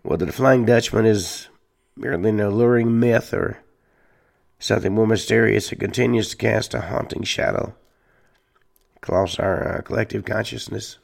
[0.01, 1.47] Whether the Flying Dutchman is
[1.95, 3.59] merely an alluring myth or
[4.57, 7.75] something more mysterious, it continues to cast a haunting shadow
[8.95, 10.97] across our uh, collective consciousness.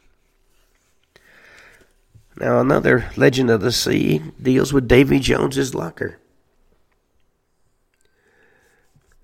[2.39, 6.19] Now, another legend of the sea deals with Davy Jones's locker.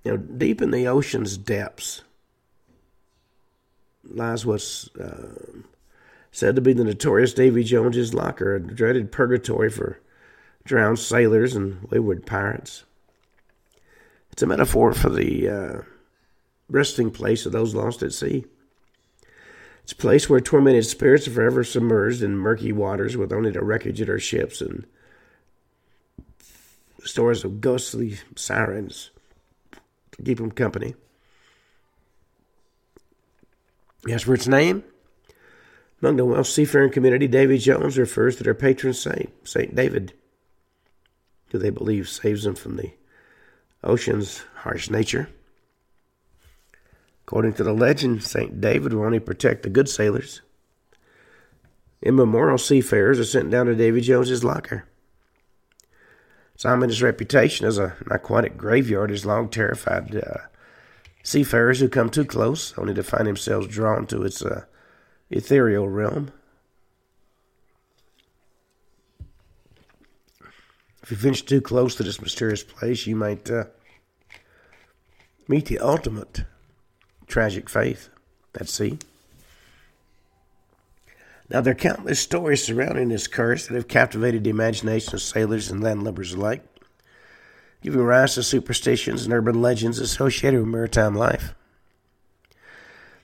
[0.04, 2.02] Now, deep in the ocean's depths,
[4.02, 5.62] lies what's uh,
[6.32, 10.00] said to be the notorious Davy Jones's locker, a dreaded purgatory for
[10.64, 12.82] drowned sailors and wayward pirates.
[14.32, 15.82] It's a metaphor for the uh,
[16.68, 18.46] resting place of those lost at sea.
[19.84, 23.62] It's a place where tormented spirits are forever submerged in murky waters with only the
[23.62, 24.86] wreckage of their ships and
[27.04, 29.10] stories of ghostly sirens
[30.12, 30.94] to keep them company.
[34.10, 34.84] As for its name,
[36.00, 40.14] among the Welsh seafaring community, Davy Jones refers to their patron saint, Saint David,
[41.50, 42.92] who they believe saves them from the
[43.82, 45.28] ocean's harsh nature.
[47.26, 48.60] According to the legend, St.
[48.60, 50.42] David will only protect the good sailors.
[52.02, 54.86] Immemorial seafarers are sent down to Davy Jones's locker.
[56.56, 60.38] Simon's reputation as an aquatic graveyard has long terrified uh,
[61.24, 64.66] Seafarers who come too close only to find themselves drawn to its uh,
[65.30, 66.30] ethereal realm.
[71.02, 73.64] If you venture too close to this mysterious place, you might uh,
[75.48, 76.44] meet the ultimate
[77.26, 78.08] tragic faith
[78.58, 78.98] at sea.
[81.50, 85.70] Now, there are countless stories surrounding this curse that have captivated the imagination of sailors
[85.70, 86.64] and landlubbers alike,
[87.82, 91.54] giving rise to superstitions and urban legends associated with maritime life.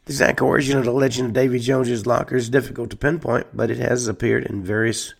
[0.04, 3.70] The exact origin of the legend of Davy Jones's locker is difficult to pinpoint, but
[3.70, 5.14] it has appeared in various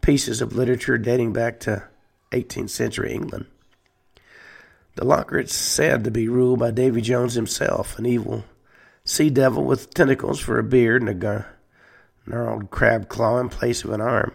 [0.00, 1.84] pieces of literature dating back to
[2.32, 3.46] 18th century England.
[4.94, 8.44] The locker is said to be ruled by Davy Jones himself, an evil
[9.04, 11.46] sea devil with tentacles for a beard and a
[12.26, 14.32] gnarled crab claw in place of an arm.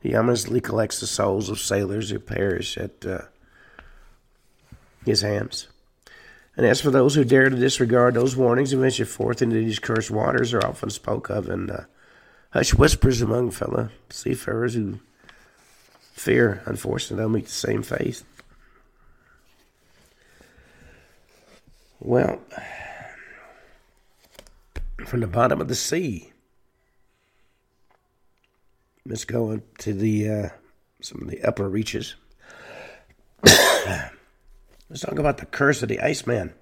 [0.00, 3.22] He ominously collects the souls of sailors who perish at uh,
[5.04, 5.68] his hands.
[6.56, 9.78] And as for those who dare to disregard those warnings and venture forth into these
[9.78, 11.84] cursed waters, are often spoke of in uh,
[12.50, 14.98] hushed whispers among fellow seafarers who
[16.12, 18.22] fear, unfortunately, they'll meet the same fate.
[22.04, 22.40] Well,
[25.06, 26.32] from the bottom of the sea,
[29.06, 30.48] let's go into the uh,
[31.00, 32.16] some of the upper reaches.
[33.44, 36.52] Let's talk about the curse of the Iceman.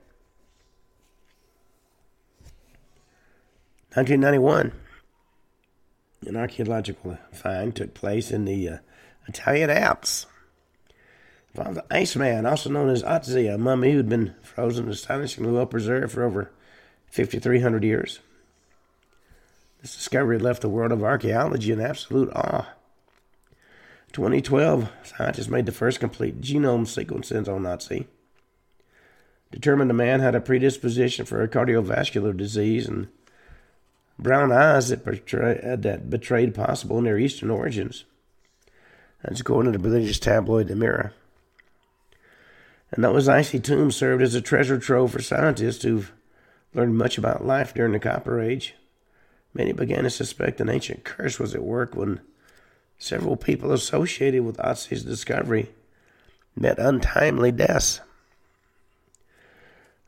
[3.95, 4.73] 1991,
[6.27, 8.79] an archaeological find took place in the uh,
[9.27, 10.27] Italian Alps.
[11.55, 16.13] Found the Iceman, also known as Otzi, a mummy who'd been frozen astonishingly well preserved
[16.13, 16.51] for over
[17.11, 18.21] 5,300 years.
[19.83, 22.69] This discovery left the world of archaeology in absolute awe.
[24.13, 28.07] 2012, scientists made the first complete genome sequences on Otzi
[29.51, 33.09] determined the man had a predisposition for a cardiovascular disease and
[34.19, 38.05] brown eyes that, portray, that betrayed possible Near Eastern origins.
[39.23, 41.13] That's according to the religious tabloid The Mirror.
[42.93, 46.13] And those icy tombs served as a treasure trove for scientists who've
[46.75, 48.75] learned much about life during the Copper Age.
[49.55, 52.21] Many began to suspect an ancient curse was at work when
[52.99, 55.71] several people associated with Otzi's discovery
[56.57, 58.01] met untimely deaths.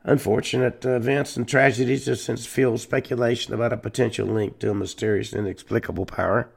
[0.03, 5.31] Unfortunate events and tragedies have since fueled speculation about a potential link to a mysterious
[5.31, 6.49] and inexplicable power.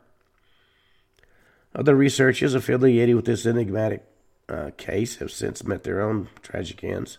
[1.75, 4.05] Other researchers affiliated with this enigmatic
[4.49, 7.19] uh, case have since met their own tragic ends.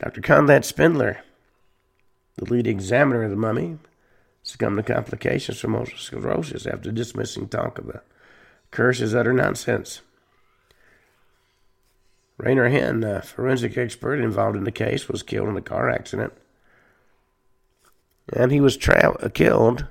[0.00, 0.20] Dr.
[0.20, 1.22] Konrad Spindler,
[2.36, 3.78] the lead examiner of the mummy,
[4.42, 8.02] succumbed to complications from multiple sclerosis after dismissing talk of the
[8.70, 10.00] curse as utter nonsense.
[12.38, 16.32] Rainer Henn, a forensic expert involved in the case, was killed in a car accident.
[18.32, 19.86] And he was tra- killed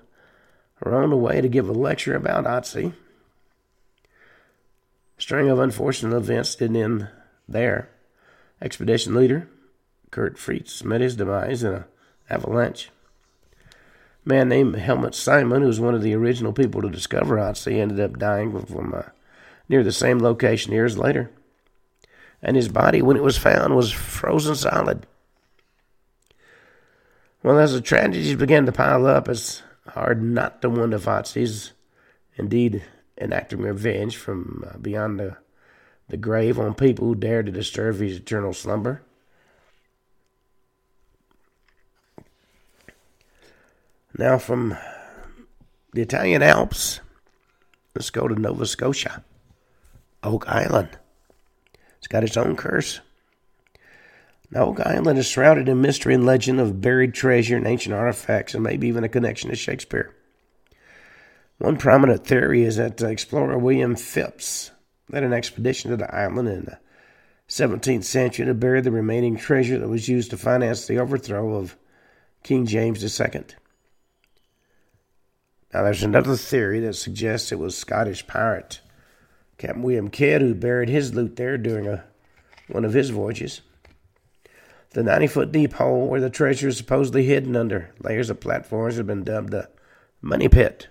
[0.83, 2.93] on the way to give a lecture about Otzi.
[5.21, 7.07] String of unfortunate events didn't end
[7.47, 7.89] there.
[8.59, 9.47] Expedition leader
[10.09, 11.83] Kurt Fritz met his demise in an
[12.27, 12.89] avalanche.
[14.25, 17.79] A man named Helmut Simon, who was one of the original people to discover Otzi,
[17.79, 19.03] ended up dying from uh,
[19.69, 21.29] near the same location years later
[22.41, 25.05] and his body, when it was found, was frozen solid.
[27.43, 31.73] Well, as the tragedies began to pile up, it's hard not to wonder if Otzi's
[32.37, 32.83] indeed
[33.21, 35.37] enacting revenge from uh, beyond the,
[36.09, 39.03] the grave on people who dared to disturb his eternal slumber.
[44.17, 44.77] Now, from
[45.93, 46.99] the Italian Alps,
[47.95, 49.23] let's go to Nova Scotia,
[50.21, 50.89] Oak Island.
[51.97, 52.99] It's got its own curse.
[54.51, 58.53] Now, Oak Island is shrouded in mystery and legend of buried treasure and ancient artifacts,
[58.53, 60.13] and maybe even a connection to Shakespeare.
[61.61, 64.71] One prominent theory is that uh, explorer William Phips
[65.11, 66.79] led an expedition to the island in the
[67.49, 71.77] 17th century to bury the remaining treasure that was used to finance the overthrow of
[72.41, 73.43] King James II.
[75.71, 78.81] Now, there's another theory that suggests it was Scottish pirate
[79.59, 82.03] Captain William Kidd, who buried his loot there during a,
[82.69, 83.61] one of his voyages.
[84.89, 88.95] The 90 foot deep hole where the treasure is supposedly hidden under layers of platforms
[88.95, 89.69] has been dubbed the
[90.23, 90.87] Money Pit.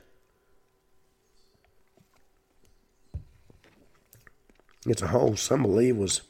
[4.87, 6.23] It's a hole some believe was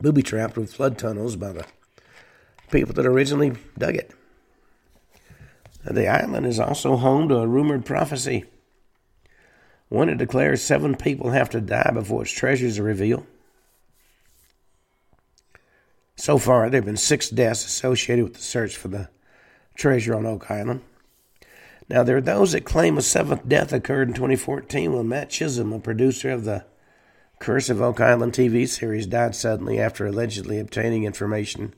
[0.00, 1.64] booby trapped with flood tunnels by the
[2.70, 4.12] people that originally dug it.
[5.84, 8.44] The island is also home to a rumored prophecy
[9.88, 13.26] one that declares seven people have to die before its treasures are revealed.
[16.16, 19.08] So far, there have been six deaths associated with the search for the
[19.76, 20.80] treasure on Oak Island.
[21.88, 25.72] Now, there are those that claim a seventh death occurred in 2014 when Matt Chisholm,
[25.72, 26.64] a producer of the
[27.44, 31.74] Curse of Oak Island TV series died suddenly after allegedly obtaining information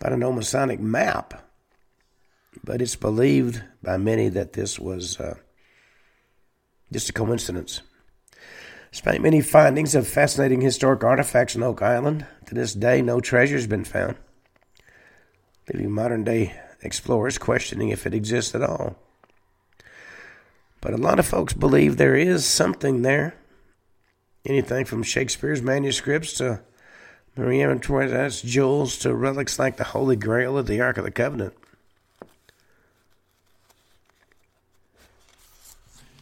[0.00, 1.50] about an Omasonic map.
[2.64, 5.34] But it's believed by many that this was uh,
[6.90, 7.82] just a coincidence.
[8.90, 13.56] Despite many findings of fascinating historic artifacts on Oak Island, to this day no treasure
[13.56, 14.16] has been found,
[15.70, 18.96] leaving modern day explorers questioning if it exists at all.
[20.80, 23.34] But a lot of folks believe there is something there
[24.46, 26.60] anything from Shakespeare's manuscripts to
[27.36, 31.54] Marie Antoinette's jewels to relics like the Holy Grail of the Ark of the Covenant.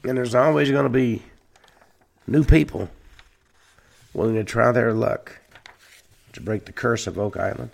[0.02, 1.22] And there's always going to be
[2.26, 2.90] new people
[4.12, 5.38] willing to try their luck
[6.32, 7.70] to break the curse of Oak Island.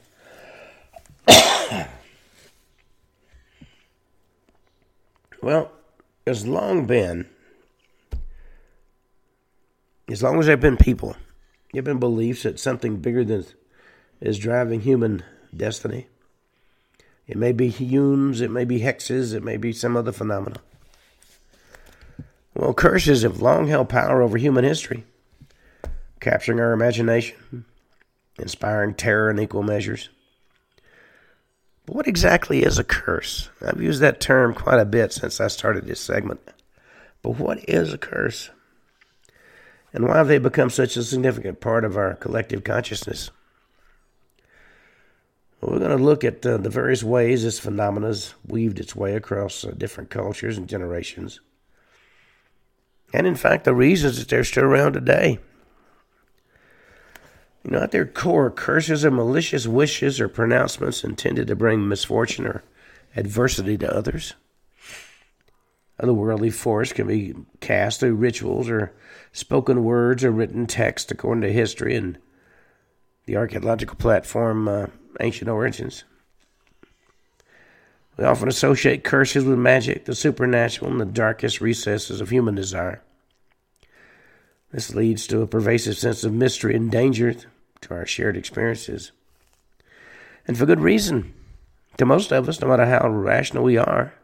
[5.42, 5.72] well,
[6.26, 7.26] it's long been
[10.11, 11.17] as long as there have been people,
[11.73, 13.45] there have been beliefs that something bigger than
[14.21, 15.23] is driving human
[15.57, 16.07] destiny.
[17.27, 20.59] It may be Humes, it may be hexes, it may be some other phenomenon.
[22.55, 25.05] Well, curses have long held power over human history,
[26.19, 27.65] capturing our imagination,
[28.39, 30.09] inspiring terror in equal measures.
[31.87, 33.49] But what exactly is a curse?
[33.65, 36.41] I've used that term quite a bit since I started this segment.
[37.23, 38.51] But what is a curse?
[39.93, 43.30] And why have they become such a significant part of our collective consciousness?
[45.61, 48.97] Well, we're going to look at uh, the various ways this phenomenon has weaved its
[48.97, 51.41] way across uh, different cultures and generations.
[53.12, 55.38] And in fact, the reasons that they're still around today.
[57.64, 62.47] You know, at their core, curses are malicious wishes or pronouncements intended to bring misfortune
[62.47, 62.62] or
[63.14, 64.34] adversity to others.
[66.01, 68.92] Otherworldly force can be cast through rituals or
[69.32, 72.18] spoken words or written text according to history and
[73.26, 74.86] the archaeological platform uh,
[75.20, 76.05] Ancient Origins.
[78.16, 83.03] We often associate curses with magic, the supernatural, and the darkest recesses of human desire.
[84.72, 87.34] This leads to a pervasive sense of mystery and danger
[87.80, 89.12] to our shared experiences.
[90.46, 91.34] And for good reason.
[91.98, 94.14] To most of us, no matter how rational we are,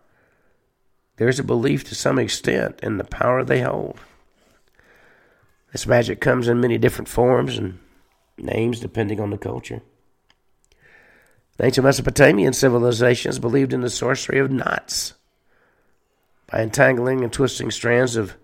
[1.17, 3.99] there's a belief to some extent in the power they hold.
[5.73, 7.79] This magic comes in many different forms and
[8.39, 9.83] names depending on the culture.
[11.57, 15.15] The ancient Mesopotamian civilizations believed in the sorcery of knots.
[16.51, 18.37] By entangling and twisting strands of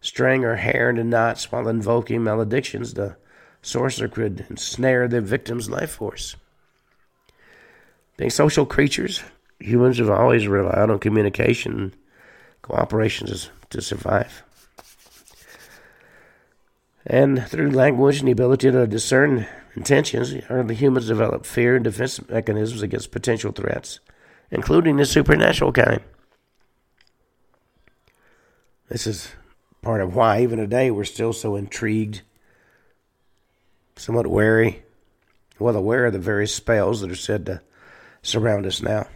[0.00, 3.16] string or hair into knots while invoking maledictions, the
[3.62, 6.36] sorcerer could ensnare the victim's life force.
[8.16, 9.22] Being social creatures,
[9.58, 11.94] humans have always relied on communication
[12.64, 13.28] cooperation
[13.70, 14.42] to survive.
[17.06, 19.46] And through language and the ability to discern
[19.76, 24.00] intentions, early humans developed fear and defense mechanisms against potential threats,
[24.50, 26.00] including the supernatural kind.
[28.88, 29.32] This is
[29.82, 32.22] part of why, even today, we're still so intrigued,
[33.96, 34.82] somewhat wary,
[35.58, 37.60] well aware of the various spells that are said to
[38.22, 39.06] surround us now.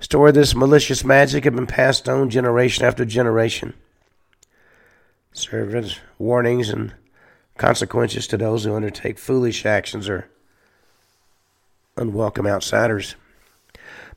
[0.00, 3.74] Story of this malicious magic have been passed on generation after generation
[5.32, 6.92] serve as warnings and
[7.56, 10.28] consequences to those who undertake foolish actions or
[11.96, 13.16] unwelcome outsiders.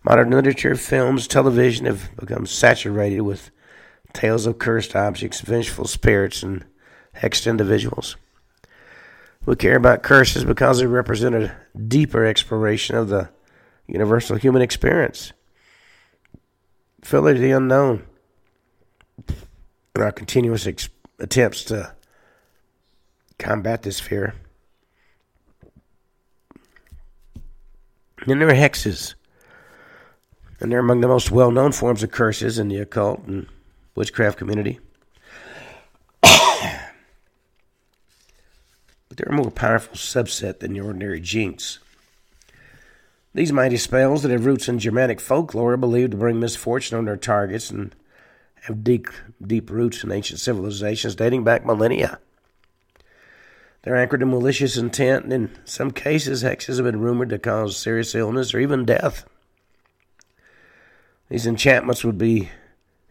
[0.03, 3.51] Modern literature, films, television have become saturated with
[4.13, 6.65] tales of cursed objects, vengeful spirits, and
[7.17, 8.15] hexed individuals.
[9.45, 11.55] We care about curses because they represent a
[11.88, 13.29] deeper exploration of the
[13.88, 15.34] universal human experience.
[17.02, 18.06] Filling the unknown
[19.95, 21.93] in our continuous experience attempts to
[23.38, 24.34] combat this fear.
[28.26, 29.16] And there are hexes.
[30.60, 33.47] And they're among the most well known forms of curses in the occult and
[33.95, 34.80] witchcraft community.
[36.22, 36.32] but
[39.10, 41.80] they're a more powerful subset than the ordinary jinx.
[43.34, 47.05] These mighty spells that have roots in Germanic folklore are believed to bring misfortune on
[47.05, 47.95] their targets and
[48.63, 49.07] have deep,
[49.41, 52.19] deep roots in ancient civilizations dating back millennia.
[53.84, 57.77] They're anchored in malicious intent, and in some cases, hexes have been rumored to cause
[57.77, 59.25] serious illness or even death.
[61.29, 62.49] These enchantments would be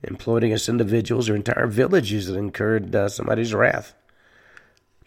[0.05, 3.95] employed against individuals or entire villages that incurred uh, somebody's wrath.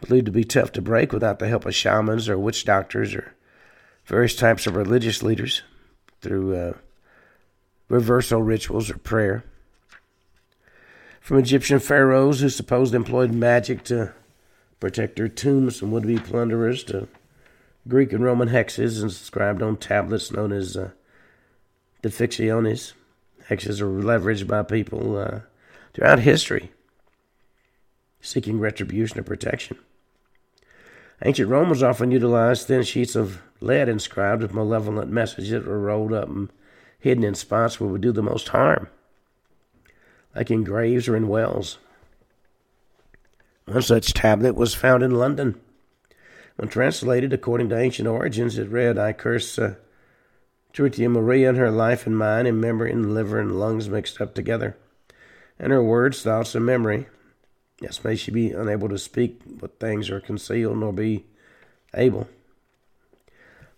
[0.02, 3.34] Believed to be tough to break without the help of shamans or witch doctors or
[4.06, 5.64] various types of religious leaders
[6.22, 6.74] through uh,
[7.90, 9.44] reversal rituals or prayer
[11.22, 14.12] from Egyptian pharaohs who supposedly employed magic to
[14.80, 17.08] protect their tombs from would be plunderers to
[17.88, 20.92] Greek and Roman hexes inscribed on tablets known as uh,
[22.02, 22.94] defixiones.
[23.50, 25.40] Hexes are leveraged by people uh,
[25.94, 26.72] throughout history
[28.22, 29.78] seeking retribution or protection.
[31.26, 36.12] Ancient Romans often utilized thin sheets of lead inscribed with malevolent messages that were rolled
[36.12, 36.52] up and
[37.00, 38.90] hidden in spots where it would do the most harm,
[40.36, 41.78] like in graves or in wells.
[43.66, 45.60] One such tablet was found in London.
[46.58, 49.76] When translated according to ancient origins, it read, I curse uh,
[50.74, 54.36] Tretia Maria and her life and mine, and memory and liver and lungs mixed up
[54.36, 54.76] together,
[55.58, 57.08] and her words, thoughts, and memory.
[57.84, 61.26] Yes, may she be unable to speak what things are concealed, nor be
[61.94, 62.30] able.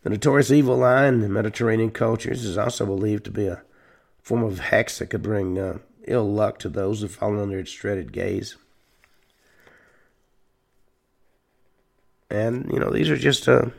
[0.04, 3.64] The notorious evil eye in Mediterranean cultures is also believed to be a
[4.22, 7.74] form of hex that could bring uh, ill luck to those who fall under its
[7.74, 8.58] dreaded gaze.
[12.30, 13.72] And, you know, these are just a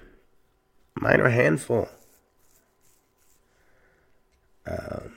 [0.96, 1.88] minor handful.
[4.66, 5.12] Um,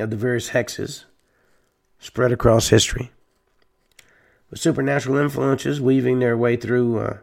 [0.00, 1.04] of the various hexes
[2.04, 3.10] spread across history.
[4.50, 7.18] With supernatural influences weaving their way through uh,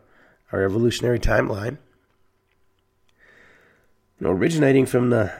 [0.51, 1.77] our evolutionary timeline.
[4.19, 5.31] You know, originating from the,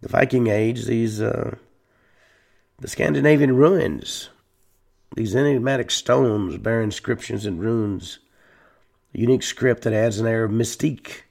[0.00, 1.56] the Viking Age, these uh,
[2.78, 4.30] the Scandinavian ruins
[5.16, 8.18] these enigmatic stones bear inscriptions and runes,
[9.14, 11.22] a unique script that adds an air of mystique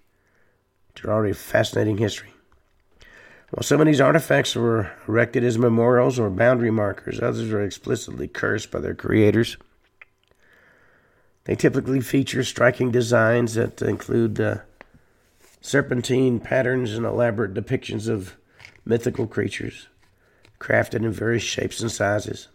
[0.96, 2.34] to already fascinating history.
[3.52, 8.28] While some of these artifacts were erected as memorials or boundary markers, others were explicitly
[8.28, 9.56] cursed by their creators.
[11.46, 14.58] They typically feature striking designs that include uh,
[15.62, 18.36] serpentine patterns and elaborate depictions of
[18.84, 19.88] mythical creatures,
[20.60, 22.50] crafted in various shapes and sizes.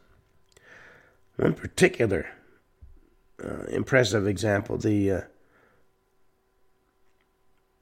[1.37, 2.29] One particular
[3.43, 5.21] uh, impressive example, the uh,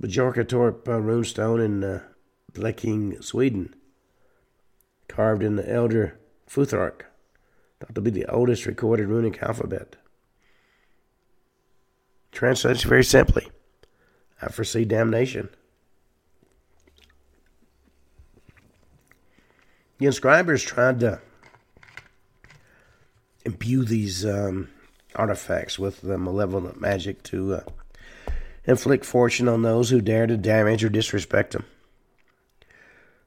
[0.00, 2.00] Björketorp uh, runestone in uh,
[2.52, 3.74] Blekinge, Sweden,
[5.08, 7.02] carved in the Elder Futhark,
[7.78, 9.96] thought to be the oldest recorded runic alphabet.
[12.32, 13.48] Translates very simply
[14.42, 15.50] I foresee damnation.
[19.98, 21.20] The inscribers tried to
[23.44, 24.70] imbue these um,
[25.14, 27.60] artifacts with the malevolent magic to uh,
[28.64, 31.64] inflict fortune on those who dare to damage or disrespect them.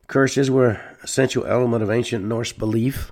[0.07, 3.11] Curses were essential element of ancient Norse belief,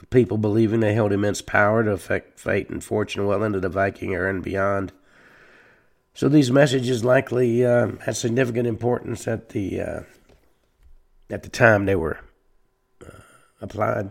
[0.00, 3.68] with people believing they held immense power to affect fate and fortune well into the
[3.68, 4.92] Viking era and beyond.
[6.14, 10.00] So these messages likely uh, had significant importance at the uh,
[11.30, 12.18] at the time they were
[13.06, 13.20] uh,
[13.60, 14.10] applied.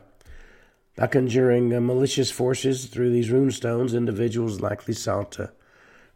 [0.96, 5.52] By conjuring uh, malicious forces through these runestones, individuals likely sought to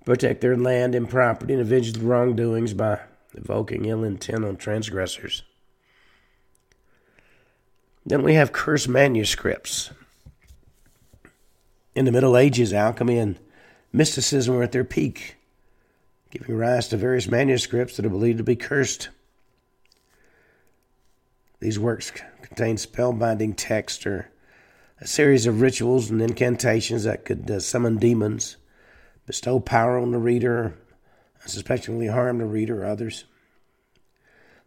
[0.06, 2.99] protect their land and property and avenge wrongdoings by
[3.34, 5.43] evoking ill intent on transgressors.
[8.05, 9.91] Then we have cursed manuscripts.
[11.93, 13.39] In the Middle Ages, alchemy and
[13.93, 15.36] mysticism were at their peak,
[16.29, 19.09] giving rise to various manuscripts that are believed to be cursed.
[21.59, 22.11] These works
[22.41, 24.32] contain spellbinding text or
[24.99, 28.57] a series of rituals and incantations that could uh, summon demons,
[29.25, 30.75] bestow power on the reader,
[31.41, 33.25] unsuspectingly harm the reader or others.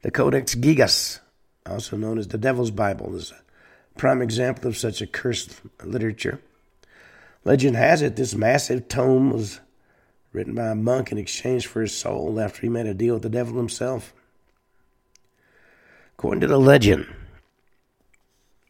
[0.03, 1.21] The Codex Gigas,
[1.67, 6.41] also known as the Devil's Bible, is a prime example of such a cursed literature.
[7.45, 9.61] Legend has it this massive tome was
[10.33, 13.23] written by a monk in exchange for his soul after he made a deal with
[13.23, 14.13] the devil himself.
[16.19, 17.07] According to the legend,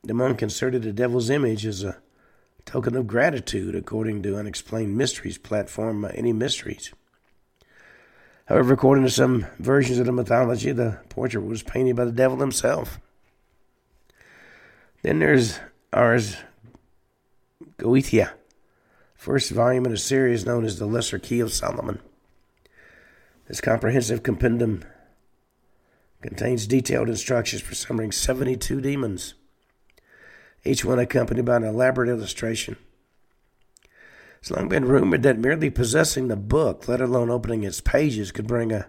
[0.02, 1.96] the monk inserted the devil's image as a
[2.66, 6.92] token of gratitude, according to Unexplained Mysteries platform, uh, Any Mysteries.
[8.47, 12.38] However, according to some versions of the mythology, the portrait was painted by the devil
[12.38, 13.01] himself.
[15.03, 15.61] Then there's
[15.92, 16.36] Ars
[17.78, 18.32] Goetia,
[19.14, 22.01] first volume in a series known as the Lesser Key of Solomon.
[23.49, 24.84] This comprehensive compendium
[26.22, 29.34] contains detailed instructions for summoning 72 demons
[30.64, 32.76] each one accompanied by an elaborate illustration.
[34.45, 38.47] It's long been rumored that merely possessing the book, let alone opening its pages, could
[38.47, 38.88] bring a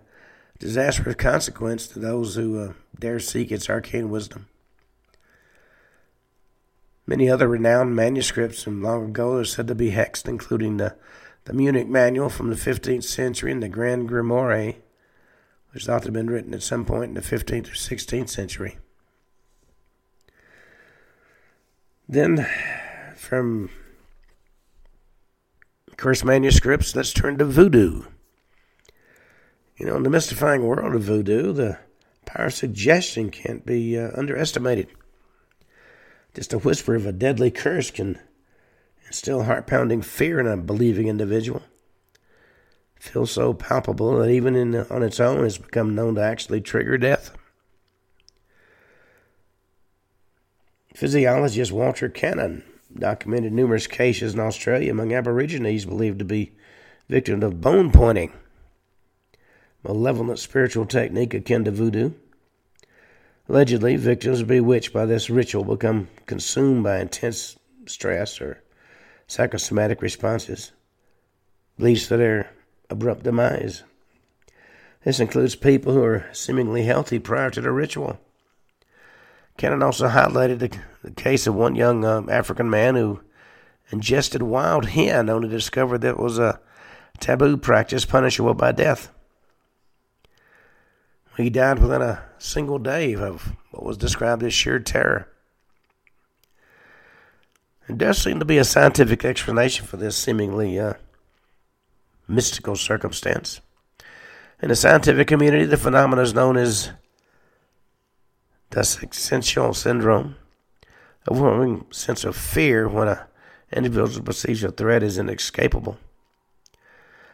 [0.59, 4.47] disastrous consequence to those who uh, dare seek its arcane wisdom.
[7.07, 10.93] Many other renowned manuscripts from long ago are said to be hexed, including the,
[11.45, 14.75] the Munich Manual from the 15th century and the Grand Grimoire,
[15.71, 18.27] which is thought to have been written at some point in the 15th or 16th
[18.27, 18.77] century.
[22.09, 22.45] Then
[23.15, 23.69] from
[25.97, 28.03] curse manuscripts, let's turn to voodoo.
[29.77, 31.79] You know, in the mystifying world of voodoo, the
[32.25, 34.87] power of suggestion can't be uh, underestimated.
[36.33, 38.19] Just a whisper of a deadly curse can
[39.07, 41.63] instill heart pounding fear in a believing individual.
[42.97, 46.61] It feels so palpable that even in, on its own has become known to actually
[46.61, 47.37] trigger death.
[50.93, 52.63] Physiologist Walter Cannon
[52.97, 56.53] documented numerous cases in Australia among Aborigines believed to be
[57.09, 58.31] victims of bone pointing
[59.85, 62.11] malevolent spiritual technique akin to voodoo.
[63.47, 68.63] Allegedly, victims bewitched by this ritual become consumed by intense stress or
[69.27, 70.71] psychosomatic responses,
[71.77, 72.49] leads to their
[72.89, 73.83] abrupt demise.
[75.03, 78.19] This includes people who are seemingly healthy prior to the ritual.
[79.57, 83.21] Cannon also highlighted the, the case of one young um, African man who
[83.91, 86.59] ingested wild hen, only to discover that it was a
[87.19, 89.11] taboo practice punishable by death.
[91.37, 95.27] He died within a single day of what was described as sheer terror.
[97.87, 100.93] There does seem to be a scientific explanation for this seemingly uh,
[102.27, 103.61] mystical circumstance.
[104.61, 106.91] In the scientific community, the phenomenon is known as
[108.71, 110.35] existential syndrome,
[111.27, 113.19] a overwhelming sense of fear when an
[113.71, 115.97] individual perceives a threat is inescapable.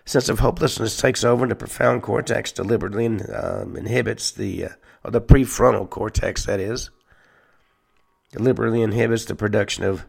[0.05, 4.69] A sense of hopelessness takes over, and the profound cortex deliberately um, inhibits the, uh,
[5.03, 6.89] or the prefrontal cortex, that is,
[8.31, 10.05] deliberately inhibits the production of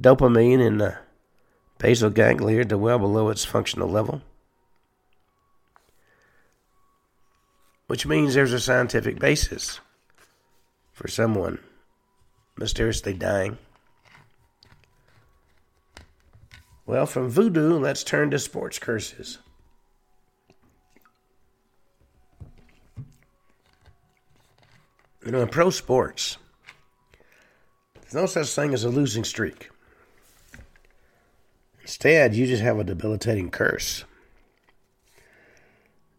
[0.00, 0.98] dopamine in the
[1.78, 4.22] basal ganglia to well below its functional level.
[7.86, 9.80] Which means there's a scientific basis
[10.94, 11.58] for someone
[12.56, 13.58] mysteriously dying.
[16.86, 19.38] Well, from voodoo, let's turn to sports curses.
[25.24, 26.36] You know, in pro sports,
[28.00, 29.70] there's no such thing as a losing streak.
[31.80, 34.04] Instead, you just have a debilitating curse.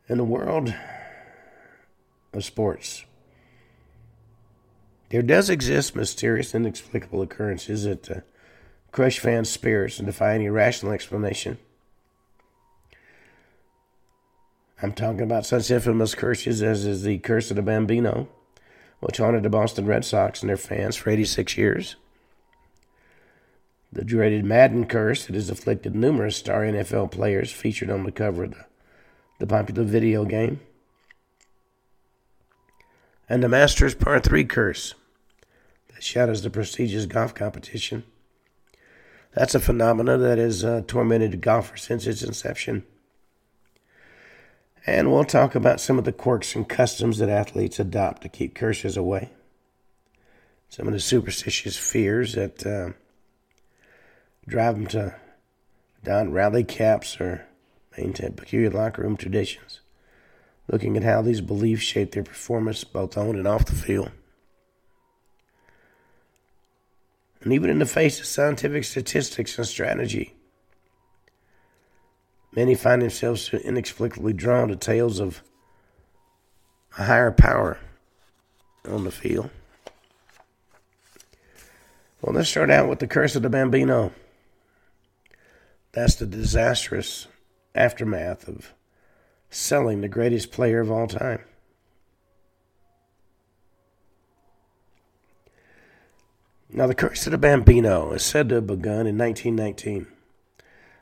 [0.09, 0.73] In the world
[2.34, 3.05] of sports,
[5.10, 8.20] there does exist mysterious, inexplicable occurrences that uh,
[8.91, 11.58] crush fans' spirits and defy any rational explanation.
[14.82, 18.28] I'm talking about such infamous curses as is the curse of the Bambino,
[18.99, 21.95] which haunted the Boston Red Sox and their fans for 86 years.
[23.91, 28.43] The dreaded Madden curse that has afflicted numerous star NFL players featured on the cover
[28.43, 28.66] of the,
[29.39, 30.60] the popular video game.
[33.28, 34.93] And the Masters Par 3 curse
[35.93, 38.03] that shadows the prestigious golf competition
[39.36, 42.86] that's a phenomenon that has uh, tormented golfers since its inception.
[44.88, 48.55] And we'll talk about some of the quirks and customs that athletes adopt to keep
[48.55, 49.32] curses away.
[50.69, 52.93] Some of the superstitious fears that uh,
[54.47, 55.15] drive them to
[56.03, 57.45] don rally caps or
[57.97, 59.82] maintain peculiar locker room traditions.
[60.68, 64.11] Looking at how these beliefs shape their performance both on and off the field.
[67.45, 70.34] and even in the face of scientific statistics and strategy.
[72.53, 75.43] Many find themselves inexplicably drawn to tales of
[76.97, 77.78] a higher power
[78.88, 79.51] on the field.
[82.22, 84.11] Well, let's start out with the curse of the Bambino.
[85.91, 87.28] That's the disastrous
[87.76, 88.74] aftermath of
[89.56, 91.39] selling the greatest player of all time.
[96.70, 100.08] Now, the curse of the Bambino is said to have begun in 1919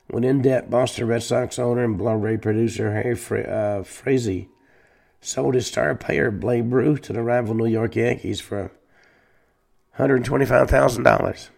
[0.06, 4.48] when in debt Boston Red Sox owner and Broadway producer Harry Fra- uh, Frazee
[5.20, 8.70] sold his star player Babe Ruth to the rival New York Yankees for
[9.98, 11.48] $125,000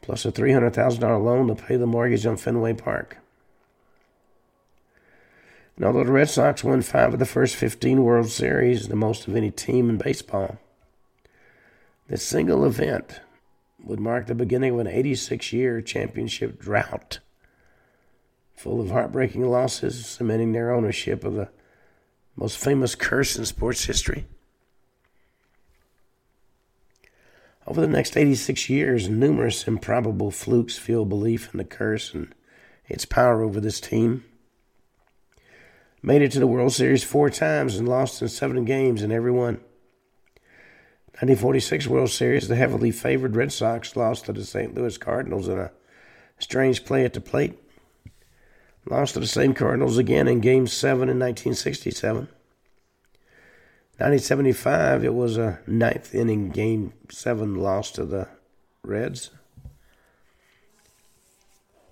[0.00, 3.18] plus a $300,000 loan to pay the mortgage on Fenway Park.
[5.80, 9.26] And although the Red Sox won five of the first 15 World Series, the most
[9.26, 10.58] of any team in baseball,
[12.06, 13.22] this single event
[13.82, 17.20] would mark the beginning of an 86 year championship drought,
[18.54, 21.48] full of heartbreaking losses, cementing their ownership of the
[22.36, 24.26] most famous curse in sports history.
[27.66, 32.34] Over the next 86 years, numerous improbable flukes fueled belief in the curse and
[32.86, 34.24] its power over this team.
[36.02, 39.32] Made it to the World Series four times and lost in seven games in every
[39.32, 39.60] one.
[41.20, 44.74] 1946 World Series, the heavily favored Red Sox lost to the St.
[44.74, 45.72] Louis Cardinals in a
[46.38, 47.58] strange play at the plate.
[48.88, 52.28] Lost to the same Cardinals again in Game 7 in 1967.
[53.98, 58.26] 1975, it was a ninth inning Game 7 loss to the
[58.82, 59.28] Reds.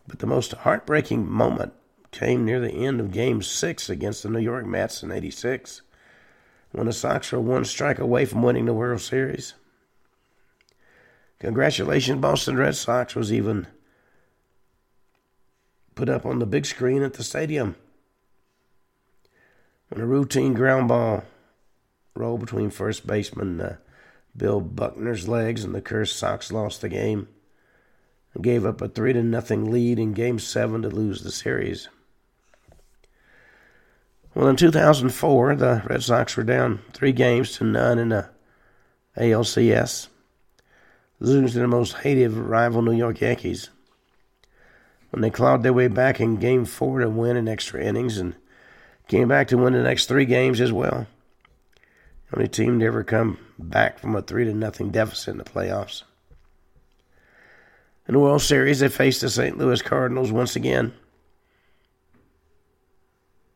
[0.07, 1.75] But the most heartbreaking moment
[2.11, 5.83] came near the end of Game 6 against the New York Mets in 86,
[6.73, 9.55] when the Sox were one strike away from winning the World Series.
[11.39, 13.67] Congratulations, Boston Red Sox was even
[15.95, 17.77] put up on the big screen at the stadium.
[19.89, 21.25] When a routine ground ball
[22.15, 23.77] rolled between first baseman uh,
[24.37, 27.29] Bill Buckner's legs and the cursed Sox lost the game
[28.35, 31.89] and gave up a 3 to nothing lead in game 7 to lose the series.
[34.39, 38.29] Well, in 2004, the Red Sox were down 3 games to none in the
[39.17, 40.07] ALCS,
[41.19, 43.71] losing to the most hated rival New York Yankees.
[45.11, 48.37] When they clawed their way back in game 4 to win in extra innings and
[49.09, 51.09] came back to win the next 3 games as well.
[52.33, 56.05] Only team to ever come back from a 3 to nothing deficit in the playoffs.
[58.07, 59.59] In the World Series, they faced the St.
[59.59, 60.95] Louis Cardinals once again,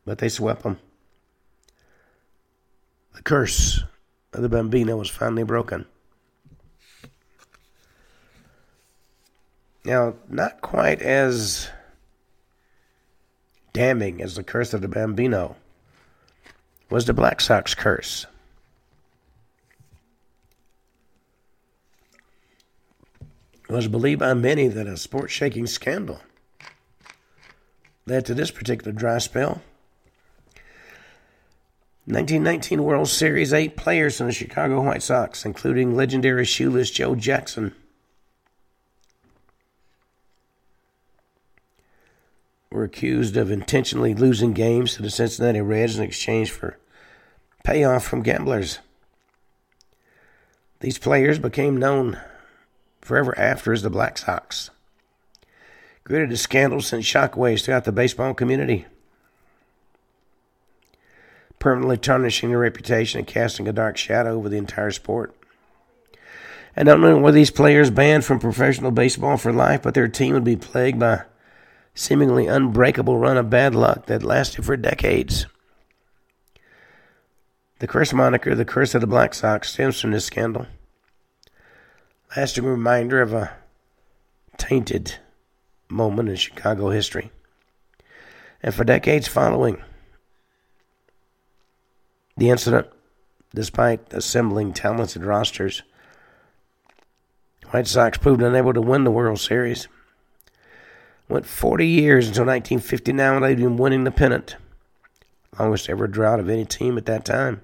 [0.05, 0.79] but they swept them.
[3.15, 3.83] The curse
[4.33, 5.87] of the Bambino was finally broken.
[9.85, 11.69] Now, not quite as
[13.73, 15.57] damning as the curse of the Bambino
[16.89, 18.27] was the Black Sox curse.
[23.69, 26.21] It was believed by many that a sports shaking scandal
[28.07, 29.63] led to this particular dry spell.
[32.05, 37.73] 1919 World Series, eight players from the Chicago White Sox, including legendary shoeless Joe Jackson,
[42.73, 46.77] were accused of intentionally losing games to the Cincinnati Reds in exchange for
[47.63, 48.81] payoff from gamblers.
[50.81, 52.19] These players became known
[53.01, 54.71] forever after as the Black Sox.
[56.03, 58.87] Created a scandal sent shockwaves throughout the baseball community,
[61.63, 65.33] permanently tarnishing their reputation and casting a dark shadow over the entire sport.
[66.75, 70.35] And not only were these players banned from professional baseball for life, but their team
[70.35, 71.23] would be plagued by
[71.95, 75.47] seemingly unbreakable run of bad luck that lasted for decades.
[77.79, 80.67] The curse moniker, the curse of the Black Sox, stems from this scandal
[82.37, 83.55] lasting reminder of a
[84.57, 85.15] tainted
[85.89, 87.31] moment in Chicago history.
[88.65, 89.81] And for decades following
[92.43, 92.88] the incident,
[93.55, 95.84] despite assembling talented rosters,
[97.70, 99.86] White Sox proved unable to win the World Series.
[101.28, 104.57] Went 40 years until 1959 when they'd been winning the pennant,
[105.57, 107.61] longest ever drought of any team at that time,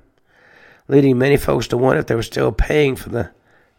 [0.87, 3.33] leading many folks to wonder if they were still paying for the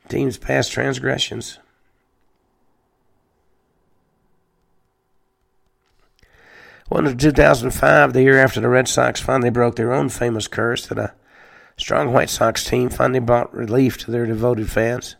[0.10, 1.60] team's past transgressions.
[6.90, 10.88] Well, in 2005, the year after the Red Sox finally broke their own famous curse,
[10.88, 11.14] that a
[11.78, 15.16] strong White Sox team finally brought relief to their devoted fans,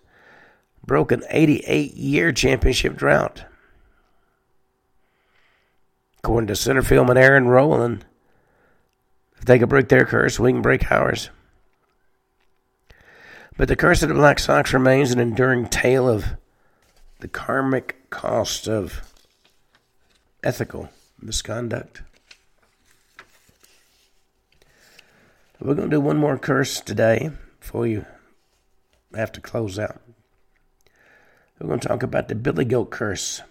[0.84, 3.46] broke an 88 year championship drought.
[6.24, 8.02] According to center fielder Aaron Rowand,
[9.38, 11.30] if they could break their curse, we can break ours.
[13.58, 16.26] But the curse of the Black Sox remains an enduring tale of
[17.20, 19.14] the karmic cost of
[20.44, 20.90] ethical
[21.22, 22.02] misconduct.
[25.60, 28.06] We're going to do one more curse today before you
[29.14, 30.02] have to close out.
[31.60, 33.42] We're going to talk about the Billy Goat curse,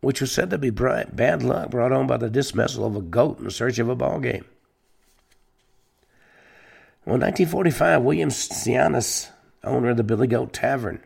[0.00, 3.38] which was said to be bad luck brought on by the dismissal of a goat
[3.38, 4.46] in search of a ball game.
[7.04, 9.28] Well, in 1945, William Sianis,
[9.62, 11.02] owner of the Billy Goat Tavern,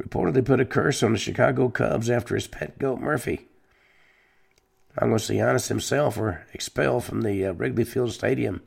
[0.00, 3.48] reportedly put a curse on the Chicago Cubs after his pet goat Murphy.
[5.00, 8.62] Almost Sianis himself were expelled from the uh, Wrigley Field Stadium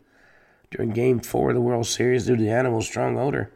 [0.72, 3.52] during Game 4 of the World Series due to the animal's strong odor.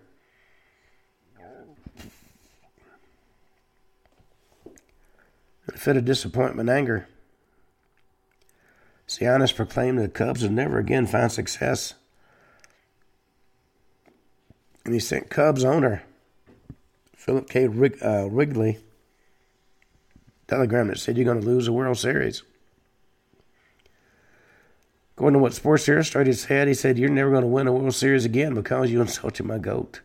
[5.67, 7.07] In a fit of disappointment and anger,
[9.07, 11.93] Sianis proclaimed the Cubs would never again find success
[14.87, 16.03] and he sent Cubs owner
[17.27, 17.67] Philip K.
[17.67, 18.79] Rig, uh, Wrigley
[20.47, 22.41] telegram that said you're going to lose the World Series.
[25.13, 27.93] According to what Sports Illustrated said, he said, You're never going to win a World
[27.93, 29.99] Series again because you insulted my goat.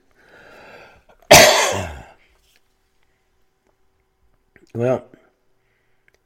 [4.75, 5.07] well,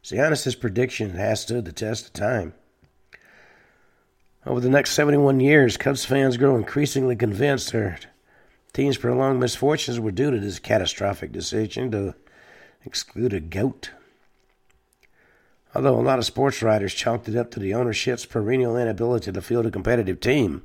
[0.03, 2.55] Sianis' prediction has stood the test of time.
[4.47, 7.99] Over the next 71 years, Cubs fans grow increasingly convinced their
[8.77, 12.15] team's prolonged misfortunes were due to this catastrophic decision to
[12.85, 13.91] exclude a goat.
[15.75, 19.41] Although a lot of sports writers chalked it up to the ownership's perennial inability to
[19.41, 20.63] field a competitive team.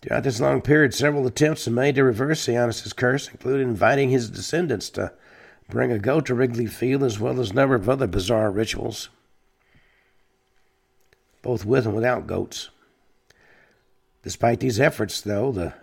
[0.00, 4.30] Throughout this long period, several attempts were made to reverse Sianis' curse, including inviting his
[4.30, 5.12] descendants to
[5.68, 9.10] bring a goat to Wrigley Field, as well as a number of other bizarre rituals
[11.42, 12.70] both with and without goats.
[14.22, 15.74] Despite these efforts, though, the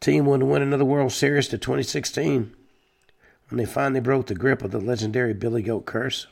[0.00, 2.54] team wouldn't win another World Series to 2016
[3.48, 6.26] when they finally broke the grip of the legendary Billy Goat curse.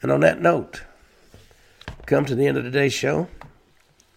[0.00, 0.82] And on that note,
[2.06, 3.28] come to the end of today's show.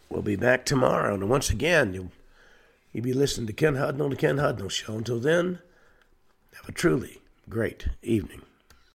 [0.10, 1.14] We'll be back tomorrow.
[1.14, 2.12] And once again, you'll,
[2.92, 4.96] you'll be listening to Ken Hudnall, the Ken Hudnall Show.
[4.96, 5.60] Until then,
[6.54, 8.42] have a truly great evening.